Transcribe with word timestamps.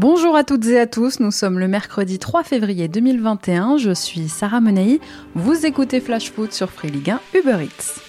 Bonjour 0.00 0.36
à 0.36 0.44
toutes 0.44 0.66
et 0.66 0.78
à 0.78 0.86
tous, 0.86 1.18
nous 1.18 1.32
sommes 1.32 1.58
le 1.58 1.66
mercredi 1.66 2.20
3 2.20 2.44
février 2.44 2.86
2021, 2.86 3.78
je 3.78 3.90
suis 3.90 4.28
Sarah 4.28 4.60
Menei, 4.60 5.00
vous 5.34 5.66
écoutez 5.66 5.98
Flash 5.98 6.30
Foot 6.30 6.52
sur 6.52 6.70
Free 6.70 6.88
Ligue 6.88 7.10
1 7.10 7.20
Uber 7.34 7.64
Eats. 7.64 8.07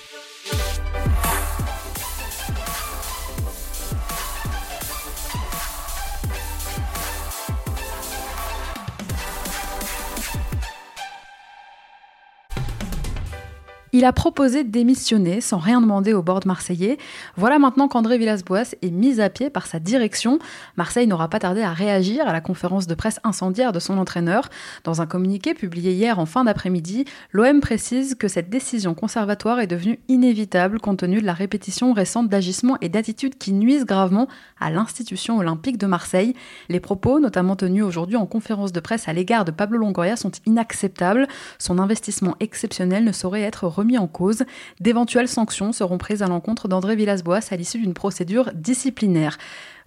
Il 14.00 14.06
a 14.06 14.14
proposé 14.14 14.64
de 14.64 14.70
démissionner 14.70 15.42
sans 15.42 15.58
rien 15.58 15.82
demander 15.82 16.14
au 16.14 16.24
board 16.24 16.46
marseillais. 16.46 16.98
Voilà 17.36 17.60
maintenant 17.60 17.90
qu'André 17.90 18.18
Villas-Boas 18.18 18.74
est 18.82 18.92
mis 18.92 19.20
à 19.20 19.30
pied 19.30 19.50
par 19.50 19.68
sa 19.68 19.78
direction. 19.80 20.40
Marseille 20.78 21.06
n'aura 21.06 21.28
pas 21.28 21.40
tardé 21.40 21.64
à 21.64 21.74
réagir 21.74 22.26
à 22.26 22.32
la 22.32 22.40
conférence 22.40 22.88
de 22.88 22.96
presse 22.96 23.20
incendiaire 23.26 23.74
de 23.74 23.80
son 23.80 23.98
entraîneur. 23.98 24.48
Dans 24.86 25.02
un 25.02 25.06
communiqué 25.06 25.54
publié 25.54 25.92
hier 25.92 26.18
en 26.18 26.26
fin 26.26 26.46
d'après-midi, 26.46 27.04
l'OM 27.34 27.60
précise 27.60 28.16
que 28.16 28.30
cette 28.30 28.50
décision 28.50 28.94
conservatoire 28.94 29.60
est 29.60 29.68
devenue 29.68 30.00
inévitable 30.08 30.80
compte 30.80 31.00
tenu 31.00 31.20
de 31.20 31.26
la 31.26 31.34
répétition 31.34 31.92
récente 31.92 32.30
d'agissements 32.30 32.78
et 32.80 32.88
d'attitudes 32.88 33.38
qui 33.38 33.52
nuisent 33.52 33.84
gravement 33.84 34.30
à 34.62 34.72
l'institution 34.72 35.40
olympique 35.40 35.78
de 35.78 35.88
Marseille. 35.88 36.36
Les 36.70 36.80
propos, 36.80 37.20
notamment 37.20 37.58
tenus 37.58 37.84
aujourd'hui 37.84 38.16
en 38.16 38.26
conférence 38.26 38.72
de 38.72 38.80
presse 38.80 39.10
à 39.10 39.14
l'égard 39.14 39.44
de 39.44 39.52
Pablo 39.52 39.78
Longoria, 39.78 40.16
sont 40.16 40.32
inacceptables. 40.46 41.28
Son 41.58 41.80
investissement 41.80 42.38
exceptionnel 42.40 43.04
ne 43.04 43.12
saurait 43.12 43.42
être 43.42 43.68
remis 43.68 43.89
en 43.98 44.08
cause. 44.08 44.44
D'éventuelles 44.80 45.28
sanctions 45.28 45.72
seront 45.72 45.98
prises 45.98 46.22
à 46.22 46.28
l'encontre 46.28 46.68
d'André 46.68 46.96
Villas-Boas 46.96 47.40
à 47.52 47.56
l'issue 47.56 47.80
d'une 47.80 47.94
procédure 47.94 48.52
disciplinaire. 48.54 49.38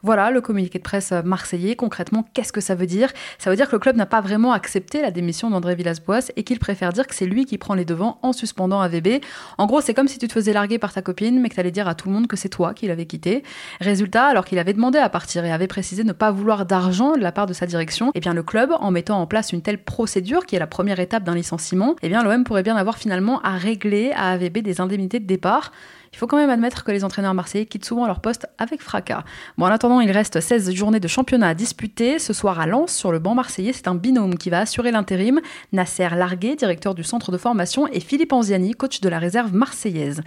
Voilà 0.05 0.33
le 0.33 0.41
communiqué 0.41 0.79
de 0.79 0.83
presse 0.83 1.13
marseillais. 1.25 1.77
Concrètement, 1.77 2.27
qu'est-ce 2.35 2.53
que 2.53 2.61
ça 2.61 2.75
veut 2.75 2.87
dire? 2.87 3.13
Ça 3.39 3.51
veut 3.51 3.57
dire 3.57 3.69
que 3.69 3.77
le 3.77 3.79
club 3.79 3.95
n'a 3.95 4.07
pas 4.07 4.21
vraiment 4.21 4.53
accepté 4.53 5.01
la 5.01 5.13
démission 5.13 5.49
d'André 5.49 5.77
Villas-Boas 5.77 6.33
et 6.35 6.43
qu'il 6.43 6.59
préfère 6.59 6.93
dire 6.93 7.07
que 7.07 7.15
c'est 7.15 7.27
lui 7.27 7.45
qui 7.45 7.57
prend 7.57 7.75
les 7.75 7.85
devants 7.85 8.19
en 8.23 8.33
suspendant 8.33 8.81
AVB. 8.81 9.23
En 9.59 9.67
gros, 9.67 9.81
c'est 9.81 9.95
comme 9.95 10.09
si 10.09 10.19
tu 10.19 10.27
te 10.27 10.33
faisais 10.33 10.53
larguer 10.53 10.79
par 10.79 10.93
ta 10.93 11.03
copine, 11.03 11.41
mais 11.41 11.49
que 11.49 11.55
tu 11.55 11.61
allais 11.61 11.71
dire 11.71 11.87
à 11.87 11.95
tout 11.95 12.09
le 12.09 12.15
monde 12.15 12.27
que 12.27 12.35
c'est 12.35 12.49
toi 12.49 12.75
qui 12.75 12.89
l'avais 12.89 13.07
quitté. 13.07 13.45
Résultat, 13.81 14.27
alors 14.27 14.45
qu'il 14.45 14.59
avait 14.59 14.73
demandé 14.73 14.99
à 14.99 15.09
partir 15.09 15.45
et 15.45 15.53
avait 15.53 15.69
précisé 15.69 16.03
ne 16.03 16.13
pas 16.13 16.33
vouloir 16.33 16.67
d'argent 16.67 17.13
de 17.13 17.21
la 17.21 17.31
part 17.31 17.47
de 17.47 17.53
sa 17.53 17.67
direction, 17.67 18.11
eh 18.15 18.21
bien 18.21 18.35
le 18.35 18.43
club, 18.43 18.73
en 18.81 18.91
mettant 18.91 19.21
en 19.21 19.29
place 19.29 19.53
une 19.53 19.63
telle 19.63 19.79
procédure 19.79 20.47
qui 20.47 20.57
est 20.57 20.59
la 20.59 20.67
première 20.67 20.99
étape 20.99 21.23
d'un 21.23 21.37
licenciement, 21.37 21.95
eh 22.03 22.09
bien 22.09 22.25
l'OM 22.25 22.43
pourrait 22.43 22.65
bien 22.65 22.75
avoir 22.75 22.99
finalement 22.99 23.41
à 23.43 23.57
régler 23.57 24.11
à 24.17 24.33
AVB 24.33 24.59
des 24.59 24.81
indemnités 24.81 25.21
de 25.21 25.27
départ. 25.27 25.71
Il 26.13 26.19
faut 26.19 26.27
quand 26.27 26.37
même 26.37 26.51
admettre 26.51 26.85
que 26.85 26.93
les 26.93 27.05
entraîneurs 27.05 27.35
marseillais 27.35 27.67
quittent 27.67 27.85
souvent 27.85 28.07
leur 28.07 28.21
poste 28.21 28.47
avec 28.59 28.83
fracas. 28.83 29.25
Bon, 29.57 29.67
en 29.67 29.71
attendant, 29.71 30.01
il 30.01 30.11
reste 30.11 30.41
16 30.41 30.73
journées 30.73 31.01
de 31.01 31.09
championnat 31.09 31.49
à 31.49 31.55
disputer. 31.55 32.19
Ce 32.19 32.33
soir 32.33 32.61
à 32.61 32.67
Lens, 32.67 32.95
sur 32.95 33.13
le 33.13 33.19
banc 33.19 33.35
marseillais, 33.35 33.73
c'est 33.73 33.89
un 33.89 33.95
binôme 33.95 34.37
qui 34.37 34.51
va 34.51 34.61
assurer 34.61 34.91
l'intérim. 34.91 35.41
Nasser 35.73 36.09
Larguet, 36.15 36.57
directeur 36.57 36.95
du 36.95 37.03
centre 37.03 37.33
de 37.33 37.39
formation, 37.39 37.87
et 37.89 38.01
Philippe 38.01 38.33
Anziani, 38.33 38.73
coach 38.73 39.01
de 39.01 39.09
la 39.09 39.19
réserve 39.19 39.55
marseillaise. 39.55 40.23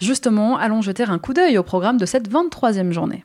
Justement, 0.00 0.58
allons 0.58 0.82
jeter 0.82 1.04
un 1.04 1.18
coup 1.18 1.34
d'œil 1.34 1.56
au 1.56 1.62
programme 1.62 1.98
de 1.98 2.06
cette 2.06 2.28
23e 2.28 2.90
journée. 2.90 3.24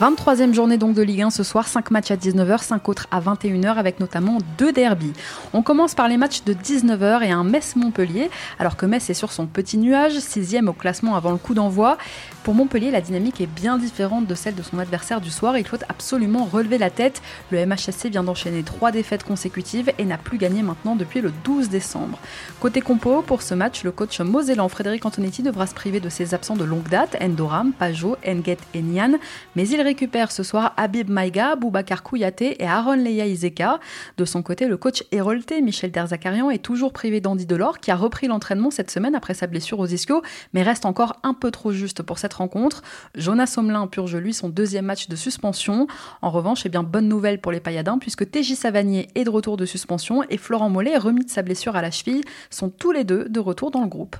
23e 0.00 0.54
journée 0.54 0.78
donc 0.78 0.94
de 0.94 1.02
Ligue 1.02 1.22
1 1.22 1.30
ce 1.30 1.42
soir, 1.42 1.68
5 1.68 1.90
matchs 1.90 2.10
à 2.10 2.16
19h, 2.16 2.62
5 2.62 2.88
autres 2.88 3.06
à 3.10 3.20
21h 3.20 3.74
avec 3.74 4.00
notamment 4.00 4.38
deux 4.58 4.72
derbies. 4.72 5.12
On 5.52 5.62
commence 5.62 5.94
par 5.94 6.08
les 6.08 6.16
matchs 6.16 6.42
de 6.44 6.54
19h 6.54 7.22
et 7.22 7.30
un 7.30 7.44
Metz-Montpellier, 7.44 8.30
alors 8.58 8.76
que 8.76 8.86
Metz 8.86 9.10
est 9.10 9.14
sur 9.14 9.32
son 9.32 9.46
petit 9.46 9.76
nuage, 9.76 10.18
6 10.18 10.56
au 10.66 10.72
classement 10.72 11.14
avant 11.14 11.30
le 11.30 11.36
coup 11.36 11.54
d'envoi. 11.54 11.98
Pour 12.44 12.54
Montpellier, 12.54 12.90
la 12.90 13.00
dynamique 13.00 13.40
est 13.40 13.46
bien 13.46 13.78
différente 13.78 14.26
de 14.26 14.34
celle 14.34 14.56
de 14.56 14.62
son 14.62 14.80
adversaire 14.80 15.20
du 15.20 15.30
soir. 15.30 15.56
Il 15.56 15.64
faut 15.64 15.76
absolument 15.88 16.44
relever 16.44 16.76
la 16.76 16.90
tête. 16.90 17.22
Le 17.52 17.64
MHSC 17.64 18.08
vient 18.10 18.24
d'enchaîner 18.24 18.64
trois 18.64 18.90
défaites 18.90 19.22
consécutives 19.22 19.92
et 19.96 20.04
n'a 20.04 20.18
plus 20.18 20.38
gagné 20.38 20.62
maintenant 20.62 20.96
depuis 20.96 21.20
le 21.20 21.32
12 21.44 21.68
décembre. 21.68 22.18
Côté 22.58 22.80
compo, 22.80 23.22
pour 23.22 23.42
ce 23.42 23.54
match, 23.54 23.84
le 23.84 23.92
coach 23.92 24.18
mosellan 24.18 24.68
Frédéric 24.68 25.06
Antonetti 25.06 25.44
devra 25.44 25.68
se 25.68 25.74
priver 25.74 26.00
de 26.00 26.08
ses 26.08 26.34
absents 26.34 26.56
de 26.56 26.64
longue 26.64 26.88
date, 26.88 27.16
Endoram, 27.22 27.72
Pajot, 27.72 28.16
Enget 28.26 28.58
et 28.74 28.82
Nian, 28.82 29.12
mais 29.54 29.68
il 29.68 29.80
récupère 29.80 30.32
ce 30.32 30.42
soir 30.42 30.74
Habib 30.76 31.10
Maïga, 31.10 31.54
Boubacar 31.54 32.02
Kouyaté 32.02 32.60
et 32.60 32.66
Aaron 32.66 32.94
Leia 32.94 33.26
Izeka. 33.26 33.78
De 34.16 34.24
son 34.24 34.42
côté, 34.42 34.66
le 34.66 34.76
coach 34.76 35.04
hérolté 35.12 35.62
Michel 35.62 35.92
Derzakarian 35.92 36.50
est 36.50 36.58
toujours 36.58 36.92
privé 36.92 37.20
d'Andy 37.20 37.46
Delors 37.46 37.78
qui 37.78 37.92
a 37.92 37.96
repris 37.96 38.26
l'entraînement 38.26 38.72
cette 38.72 38.90
semaine 38.90 39.14
après 39.14 39.34
sa 39.34 39.46
blessure 39.46 39.78
aux 39.78 39.86
ischios, 39.86 40.22
mais 40.54 40.64
reste 40.64 40.86
encore 40.86 41.20
un 41.22 41.34
peu 41.34 41.52
trop 41.52 41.70
juste 41.70 42.02
pour 42.02 42.18
cette 42.18 42.31
rencontre. 42.34 42.82
Jonas 43.14 43.46
Somelin 43.46 43.86
purge 43.86 44.16
lui 44.16 44.34
son 44.34 44.48
deuxième 44.48 44.86
match 44.86 45.08
de 45.08 45.16
suspension. 45.16 45.86
En 46.20 46.30
revanche, 46.30 46.66
eh 46.66 46.68
bien, 46.68 46.82
bonne 46.82 47.08
nouvelle 47.08 47.40
pour 47.40 47.52
les 47.52 47.60
Payadins 47.60 47.98
puisque 47.98 48.30
TJ 48.30 48.54
Savanier 48.54 49.08
est 49.14 49.24
de 49.24 49.30
retour 49.30 49.56
de 49.56 49.66
suspension 49.66 50.22
et 50.28 50.36
Florent 50.36 50.70
Mollet, 50.70 50.96
remis 50.96 51.24
de 51.24 51.30
sa 51.30 51.42
blessure 51.42 51.76
à 51.76 51.82
la 51.82 51.90
cheville, 51.90 52.22
sont 52.50 52.70
tous 52.70 52.92
les 52.92 53.04
deux 53.04 53.28
de 53.28 53.40
retour 53.40 53.70
dans 53.70 53.82
le 53.82 53.88
groupe. 53.88 54.16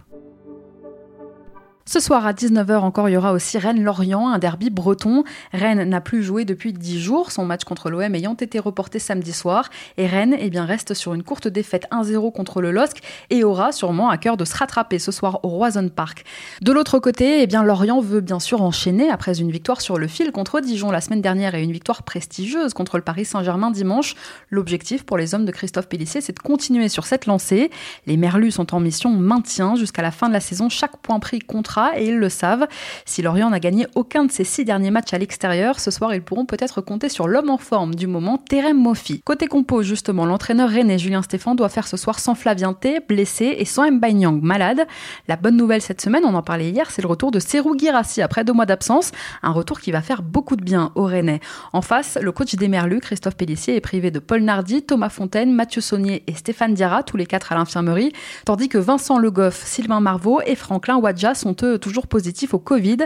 Ce 1.84 1.98
soir 1.98 2.24
à 2.26 2.32
19h 2.32 2.78
encore, 2.78 3.08
il 3.08 3.12
y 3.12 3.16
aura 3.16 3.32
aussi 3.32 3.58
Rennes-Lorient, 3.58 4.28
un 4.28 4.38
derby 4.38 4.70
breton. 4.70 5.24
Rennes 5.52 5.82
n'a 5.82 6.00
plus 6.00 6.22
joué 6.22 6.44
depuis 6.44 6.72
10 6.72 7.00
jours, 7.00 7.32
son 7.32 7.44
match 7.44 7.64
contre 7.64 7.90
l'OM 7.90 8.14
ayant 8.14 8.34
été 8.34 8.60
reporté 8.60 9.00
samedi 9.00 9.32
soir. 9.32 9.68
Et 9.96 10.06
Rennes 10.06 10.36
eh 10.38 10.48
bien, 10.48 10.64
reste 10.64 10.94
sur 10.94 11.12
une 11.12 11.24
courte 11.24 11.48
défaite 11.48 11.88
1-0 11.90 12.32
contre 12.32 12.60
le 12.60 12.70
LOSC 12.70 12.98
et 13.30 13.42
aura 13.42 13.72
sûrement 13.72 14.10
à 14.10 14.16
cœur 14.16 14.36
de 14.36 14.44
se 14.44 14.56
rattraper 14.56 15.00
ce 15.00 15.10
soir 15.10 15.40
au 15.42 15.48
Roison 15.48 15.88
Park. 15.88 16.24
De 16.60 16.70
l'autre 16.70 17.00
côté, 17.00 17.42
eh 17.42 17.48
bien, 17.48 17.64
Lorient 17.64 18.00
veut 18.00 18.20
bien 18.20 18.38
sûr 18.38 18.62
enchaîner 18.62 19.10
après 19.10 19.40
une 19.40 19.50
victoire 19.50 19.80
sur 19.80 19.98
le 19.98 20.06
fil 20.06 20.30
contre 20.30 20.60
Dijon 20.60 20.92
la 20.92 21.00
semaine 21.00 21.20
dernière 21.20 21.56
et 21.56 21.64
une 21.64 21.72
victoire 21.72 22.04
prestigieuse 22.04 22.74
contre 22.74 22.96
le 22.96 23.02
Paris 23.02 23.24
Saint-Germain 23.24 23.72
dimanche. 23.72 24.14
L'objectif 24.50 25.02
pour 25.02 25.16
les 25.16 25.34
hommes 25.34 25.46
de 25.46 25.52
Christophe 25.52 25.88
Pellissier, 25.88 26.20
c'est 26.20 26.36
de 26.36 26.42
continuer 26.42 26.88
sur 26.88 27.06
cette 27.06 27.26
lancée. 27.26 27.72
Les 28.06 28.16
Merlus 28.16 28.52
sont 28.52 28.72
en 28.72 28.78
mission 28.78 29.10
maintien 29.10 29.74
jusqu'à 29.74 30.02
la 30.02 30.12
fin 30.12 30.28
de 30.28 30.32
la 30.32 30.40
saison. 30.40 30.68
Chaque 30.68 30.96
point 30.98 31.18
pris 31.18 31.40
contre 31.40 31.71
et 31.96 32.06
ils 32.06 32.18
le 32.18 32.28
savent. 32.28 32.66
Si 33.04 33.22
Lorient 33.22 33.50
n'a 33.50 33.60
gagné 33.60 33.86
aucun 33.94 34.24
de 34.24 34.32
ses 34.32 34.44
six 34.44 34.64
derniers 34.64 34.90
matchs 34.90 35.12
à 35.12 35.18
l'extérieur, 35.18 35.80
ce 35.80 35.90
soir 35.90 36.14
ils 36.14 36.22
pourront 36.22 36.46
peut-être 36.46 36.80
compter 36.80 37.08
sur 37.08 37.28
l'homme 37.28 37.50
en 37.50 37.58
forme 37.58 37.94
du 37.94 38.06
moment, 38.06 38.38
Terem 38.38 38.76
Mofi. 38.76 39.20
Côté 39.24 39.46
compo, 39.46 39.82
justement, 39.82 40.26
l'entraîneur 40.26 40.68
rennais 40.68 40.98
Julien 40.98 41.22
Stéphan 41.22 41.54
doit 41.54 41.68
faire 41.68 41.86
ce 41.86 41.96
soir 41.96 42.18
sans 42.18 42.34
Flavien 42.34 42.72
T, 42.72 43.00
blessé, 43.00 43.56
et 43.58 43.64
sans 43.64 43.90
Mbanyang, 43.90 44.40
malade. 44.42 44.86
La 45.28 45.36
bonne 45.36 45.56
nouvelle 45.56 45.82
cette 45.82 46.00
semaine, 46.00 46.24
on 46.24 46.34
en 46.34 46.42
parlait 46.42 46.70
hier, 46.70 46.90
c'est 46.90 47.02
le 47.02 47.08
retour 47.08 47.30
de 47.30 47.40
Serou 47.40 47.76
Girassi 47.76 48.22
après 48.22 48.44
deux 48.44 48.52
mois 48.52 48.66
d'absence, 48.66 49.12
un 49.42 49.52
retour 49.52 49.80
qui 49.80 49.92
va 49.92 50.02
faire 50.02 50.22
beaucoup 50.22 50.56
de 50.56 50.64
bien 50.64 50.92
au 50.94 51.04
Rennais. 51.04 51.40
En 51.72 51.82
face, 51.82 52.18
le 52.20 52.32
coach 52.32 52.54
des 52.54 52.68
Merlus, 52.68 53.00
Christophe 53.00 53.36
Pellissier, 53.36 53.76
est 53.76 53.80
privé 53.80 54.10
de 54.10 54.18
Paul 54.18 54.42
Nardi, 54.42 54.82
Thomas 54.82 55.08
Fontaine, 55.08 55.52
Mathieu 55.52 55.80
Saunier 55.80 56.22
et 56.26 56.34
Stéphane 56.34 56.74
Diarra, 56.74 57.02
tous 57.02 57.16
les 57.16 57.26
quatre 57.26 57.52
à 57.52 57.54
l'infirmerie, 57.54 58.12
tandis 58.44 58.68
que 58.68 58.78
Vincent 58.78 59.18
Le 59.18 59.30
Goff, 59.30 59.62
Sylvain 59.64 60.00
Marvaux 60.00 60.40
et 60.46 60.54
Franklin 60.54 60.96
Wadja 60.96 61.34
sont 61.34 61.54
toujours 61.80 62.06
positifs 62.06 62.54
au 62.54 62.58
Covid. 62.58 62.98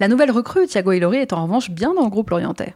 La 0.00 0.08
nouvelle 0.08 0.30
recrue, 0.30 0.66
Thiago 0.66 0.92
Ilori, 0.92 1.18
est 1.18 1.32
en 1.32 1.42
revanche 1.42 1.70
bien 1.70 1.94
dans 1.94 2.04
le 2.04 2.10
groupe 2.10 2.30
Lorientais. 2.30 2.74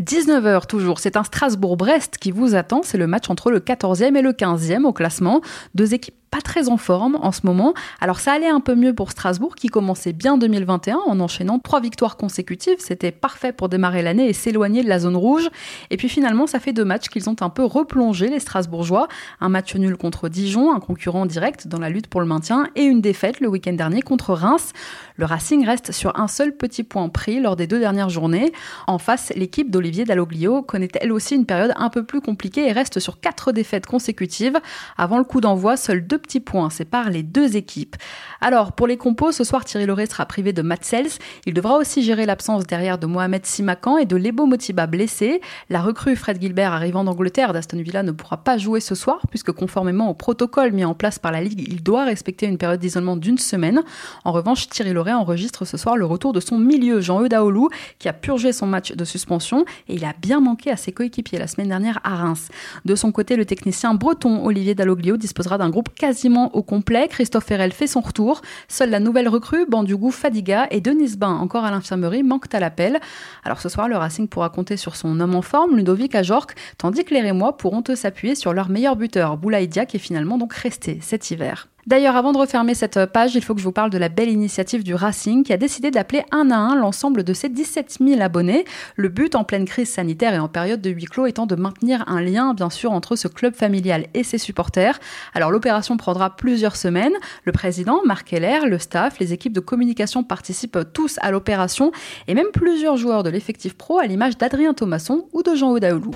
19h 0.00 0.66
toujours, 0.66 0.98
c'est 0.98 1.16
un 1.16 1.24
Strasbourg-Brest 1.24 2.16
qui 2.18 2.30
vous 2.30 2.54
attend, 2.54 2.80
c'est 2.82 2.96
le 2.96 3.06
match 3.06 3.28
entre 3.28 3.50
le 3.50 3.60
14e 3.60 4.16
et 4.16 4.22
le 4.22 4.32
15e 4.32 4.84
au 4.84 4.92
classement. 4.92 5.42
Deux 5.74 5.92
équipes 5.92 6.14
pas 6.30 6.40
très 6.40 6.68
en 6.68 6.76
forme 6.76 7.18
en 7.22 7.32
ce 7.32 7.40
moment. 7.44 7.74
Alors 8.00 8.20
ça 8.20 8.32
allait 8.32 8.48
un 8.48 8.60
peu 8.60 8.74
mieux 8.74 8.94
pour 8.94 9.10
Strasbourg 9.10 9.56
qui 9.56 9.68
commençait 9.68 10.12
bien 10.12 10.38
2021 10.38 10.98
en 11.06 11.18
enchaînant 11.20 11.58
trois 11.58 11.80
victoires 11.80 12.16
consécutives. 12.16 12.76
C'était 12.78 13.10
parfait 13.10 13.52
pour 13.52 13.68
démarrer 13.68 14.02
l'année 14.02 14.28
et 14.28 14.32
s'éloigner 14.32 14.84
de 14.84 14.88
la 14.88 15.00
zone 15.00 15.16
rouge. 15.16 15.48
Et 15.90 15.96
puis 15.96 16.08
finalement, 16.08 16.46
ça 16.46 16.60
fait 16.60 16.72
deux 16.72 16.84
matchs 16.84 17.08
qu'ils 17.08 17.28
ont 17.28 17.36
un 17.40 17.50
peu 17.50 17.64
replongé 17.64 18.28
les 18.28 18.38
Strasbourgeois. 18.38 19.08
Un 19.40 19.48
match 19.48 19.74
nul 19.74 19.96
contre 19.96 20.28
Dijon, 20.28 20.72
un 20.72 20.80
concurrent 20.80 21.26
direct 21.26 21.66
dans 21.66 21.78
la 21.78 21.90
lutte 21.90 22.06
pour 22.06 22.20
le 22.20 22.26
maintien, 22.26 22.68
et 22.76 22.82
une 22.82 23.00
défaite 23.00 23.40
le 23.40 23.48
week-end 23.48 23.72
dernier 23.72 24.02
contre 24.02 24.32
Reims. 24.34 24.72
Le 25.16 25.24
Racing 25.24 25.66
reste 25.66 25.92
sur 25.92 26.18
un 26.18 26.28
seul 26.28 26.56
petit 26.56 26.84
point 26.84 27.08
pris 27.08 27.40
lors 27.40 27.56
des 27.56 27.66
deux 27.66 27.80
dernières 27.80 28.08
journées. 28.08 28.52
En 28.86 28.98
face, 28.98 29.32
l'équipe 29.34 29.70
d'Olivier 29.70 30.04
Dalloglio 30.04 30.62
connaît 30.62 30.88
elle 31.00 31.12
aussi 31.12 31.34
une 31.34 31.46
période 31.46 31.72
un 31.76 31.90
peu 31.90 32.04
plus 32.04 32.20
compliquée 32.20 32.68
et 32.68 32.72
reste 32.72 33.00
sur 33.00 33.20
quatre 33.20 33.52
défaites 33.52 33.86
consécutives. 33.86 34.58
Avant 34.96 35.18
le 35.18 35.24
coup 35.24 35.40
d'envoi, 35.40 35.76
seuls 35.76 36.06
deux 36.06 36.19
petits 36.20 36.40
points 36.40 36.70
séparent 36.70 37.10
les 37.10 37.22
deux 37.22 37.56
équipes. 37.56 37.96
Alors, 38.40 38.72
pour 38.72 38.86
les 38.86 38.96
compos, 38.96 39.32
ce 39.32 39.44
soir, 39.44 39.64
Thierry 39.64 39.86
Loré 39.86 40.06
sera 40.06 40.26
privé 40.26 40.52
de 40.52 40.62
Matt 40.62 40.84
Sells. 40.84 41.18
Il 41.46 41.54
devra 41.54 41.76
aussi 41.76 42.02
gérer 42.02 42.26
l'absence 42.26 42.66
derrière 42.66 42.98
de 42.98 43.06
Mohamed 43.06 43.44
Simakan 43.44 43.98
et 43.98 44.06
de 44.06 44.16
Lebo 44.16 44.46
Motiba 44.46 44.86
blessé. 44.86 45.40
La 45.68 45.80
recrue 45.80 46.16
Fred 46.16 46.40
Gilbert 46.40 46.72
arrivant 46.72 47.04
d'Angleterre 47.04 47.52
d'Aston 47.52 47.82
Villa 47.82 48.02
ne 48.02 48.12
pourra 48.12 48.38
pas 48.38 48.58
jouer 48.58 48.80
ce 48.80 48.94
soir 48.94 49.20
puisque 49.30 49.52
conformément 49.52 50.10
au 50.10 50.14
protocole 50.14 50.72
mis 50.72 50.84
en 50.84 50.94
place 50.94 51.18
par 51.18 51.32
la 51.32 51.40
Ligue, 51.40 51.64
il 51.68 51.82
doit 51.82 52.04
respecter 52.04 52.46
une 52.46 52.58
période 52.58 52.80
d'isolement 52.80 53.16
d'une 53.16 53.38
semaine. 53.38 53.82
En 54.24 54.32
revanche, 54.32 54.68
Thierry 54.68 54.92
Loré 54.92 55.12
enregistre 55.12 55.64
ce 55.64 55.76
soir 55.76 55.96
le 55.96 56.04
retour 56.04 56.32
de 56.32 56.40
son 56.40 56.58
milieu, 56.58 57.00
Jean-Eudes 57.00 57.34
Aoulou, 57.34 57.68
qui 57.98 58.08
a 58.08 58.12
purgé 58.12 58.52
son 58.52 58.66
match 58.66 58.92
de 58.92 59.04
suspension 59.04 59.64
et 59.88 59.94
il 59.94 60.04
a 60.04 60.12
bien 60.20 60.40
manqué 60.40 60.70
à 60.70 60.76
ses 60.76 60.92
coéquipiers 60.92 61.38
la 61.38 61.46
semaine 61.46 61.68
dernière 61.68 62.00
à 62.04 62.16
Reims. 62.16 62.48
De 62.84 62.94
son 62.94 63.12
côté, 63.12 63.36
le 63.36 63.44
technicien 63.44 63.94
breton 63.94 64.44
Olivier 64.44 64.74
Dalloglio 64.74 65.16
disposera 65.16 65.58
d'un 65.58 65.70
groupe 65.70 65.90
quasiment 66.10 66.52
au 66.56 66.64
complet. 66.64 67.06
Christophe 67.06 67.44
Ferrel 67.44 67.70
fait 67.70 67.86
son 67.86 68.00
retour. 68.00 68.42
Seule 68.66 68.90
la 68.90 68.98
nouvelle 68.98 69.28
recrue, 69.28 69.64
Bandugu 69.64 70.10
Fadiga 70.10 70.66
et 70.72 70.80
Denis 70.80 71.16
Bain, 71.16 71.36
encore 71.36 71.64
à 71.64 71.70
l'infirmerie, 71.70 72.24
manquent 72.24 72.52
à 72.52 72.58
l'appel. 72.58 72.98
Alors 73.44 73.60
ce 73.60 73.68
soir, 73.68 73.88
le 73.88 73.96
Racing 73.96 74.26
pourra 74.26 74.48
compter 74.48 74.76
sur 74.76 74.96
son 74.96 75.20
homme 75.20 75.36
en 75.36 75.42
forme, 75.42 75.76
Ludovic 75.76 76.16
Ajorc, 76.16 76.48
tandis 76.78 77.04
que 77.04 77.14
les 77.14 77.20
Rémois 77.20 77.56
pourront 77.56 77.84
eux 77.88 77.94
s'appuyer 77.94 78.34
sur 78.34 78.52
leur 78.52 78.70
meilleur 78.70 78.96
buteur, 78.96 79.36
Boulaïdia, 79.36 79.86
qui 79.86 79.98
est 79.98 80.00
finalement 80.00 80.36
donc 80.36 80.52
resté 80.52 80.98
cet 81.00 81.30
hiver. 81.30 81.69
D'ailleurs, 81.86 82.16
avant 82.16 82.32
de 82.32 82.38
refermer 82.38 82.74
cette 82.74 83.06
page, 83.06 83.34
il 83.34 83.42
faut 83.42 83.54
que 83.54 83.60
je 83.60 83.64
vous 83.64 83.72
parle 83.72 83.90
de 83.90 83.98
la 83.98 84.08
belle 84.08 84.28
initiative 84.28 84.84
du 84.84 84.94
Racing 84.94 85.44
qui 85.44 85.52
a 85.52 85.56
décidé 85.56 85.90
d'appeler 85.90 86.24
un 86.30 86.50
à 86.50 86.56
un 86.56 86.76
l'ensemble 86.76 87.24
de 87.24 87.32
ses 87.32 87.48
17 87.48 87.98
000 88.00 88.20
abonnés. 88.20 88.64
Le 88.96 89.08
but 89.08 89.34
en 89.34 89.44
pleine 89.44 89.64
crise 89.64 89.88
sanitaire 89.88 90.34
et 90.34 90.38
en 90.38 90.48
période 90.48 90.80
de 90.80 90.90
huis 90.90 91.06
clos 91.06 91.26
étant 91.26 91.46
de 91.46 91.54
maintenir 91.54 92.04
un 92.06 92.20
lien, 92.20 92.54
bien 92.54 92.70
sûr, 92.70 92.92
entre 92.92 93.16
ce 93.16 93.28
club 93.28 93.54
familial 93.54 94.06
et 94.14 94.22
ses 94.22 94.38
supporters. 94.38 94.98
Alors, 95.34 95.50
l'opération 95.50 95.96
prendra 95.96 96.36
plusieurs 96.36 96.76
semaines. 96.76 97.14
Le 97.44 97.52
président, 97.52 98.00
Marc 98.04 98.32
Heller, 98.32 98.66
le 98.66 98.78
staff, 98.78 99.18
les 99.18 99.32
équipes 99.32 99.52
de 99.52 99.60
communication 99.60 100.22
participent 100.22 100.78
tous 100.92 101.18
à 101.22 101.30
l'opération 101.30 101.92
et 102.28 102.34
même 102.34 102.48
plusieurs 102.52 102.96
joueurs 102.96 103.22
de 103.22 103.30
l'effectif 103.30 103.74
pro 103.74 103.98
à 103.98 104.06
l'image 104.06 104.36
d'Adrien 104.36 104.74
Thomasson 104.74 105.26
ou 105.32 105.42
de 105.42 105.54
Jean 105.54 105.72
Odaoulou. 105.72 106.12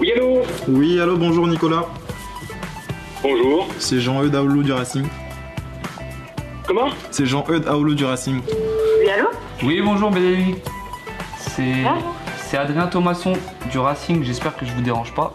Oui, 0.00 0.12
allô? 0.12 0.40
Oui, 0.68 1.00
allô, 1.00 1.16
bonjour 1.16 1.46
Nicolas. 1.46 1.86
Bonjour. 3.22 3.68
C'est 3.78 4.00
Jean-Eudes 4.00 4.34
Aoulou 4.34 4.62
du 4.62 4.72
Racing. 4.72 5.06
Comment 6.66 6.88
C'est 7.10 7.26
Jean-Eudes 7.26 7.66
Aoulou 7.68 7.94
du 7.94 8.04
Racing. 8.04 8.40
Oui, 9.00 9.10
allô 9.10 9.28
Oui, 9.62 9.80
bonjour 9.82 10.10
Bénélie. 10.10 10.56
C'est 11.38 11.84
Ah. 11.86 11.94
c'est 12.38 12.56
Adrien 12.56 12.86
Thomasson 12.86 13.34
du 13.70 13.78
Racing, 13.78 14.22
j'espère 14.24 14.56
que 14.56 14.64
je 14.66 14.72
vous 14.72 14.80
dérange 14.82 15.12
pas. 15.14 15.32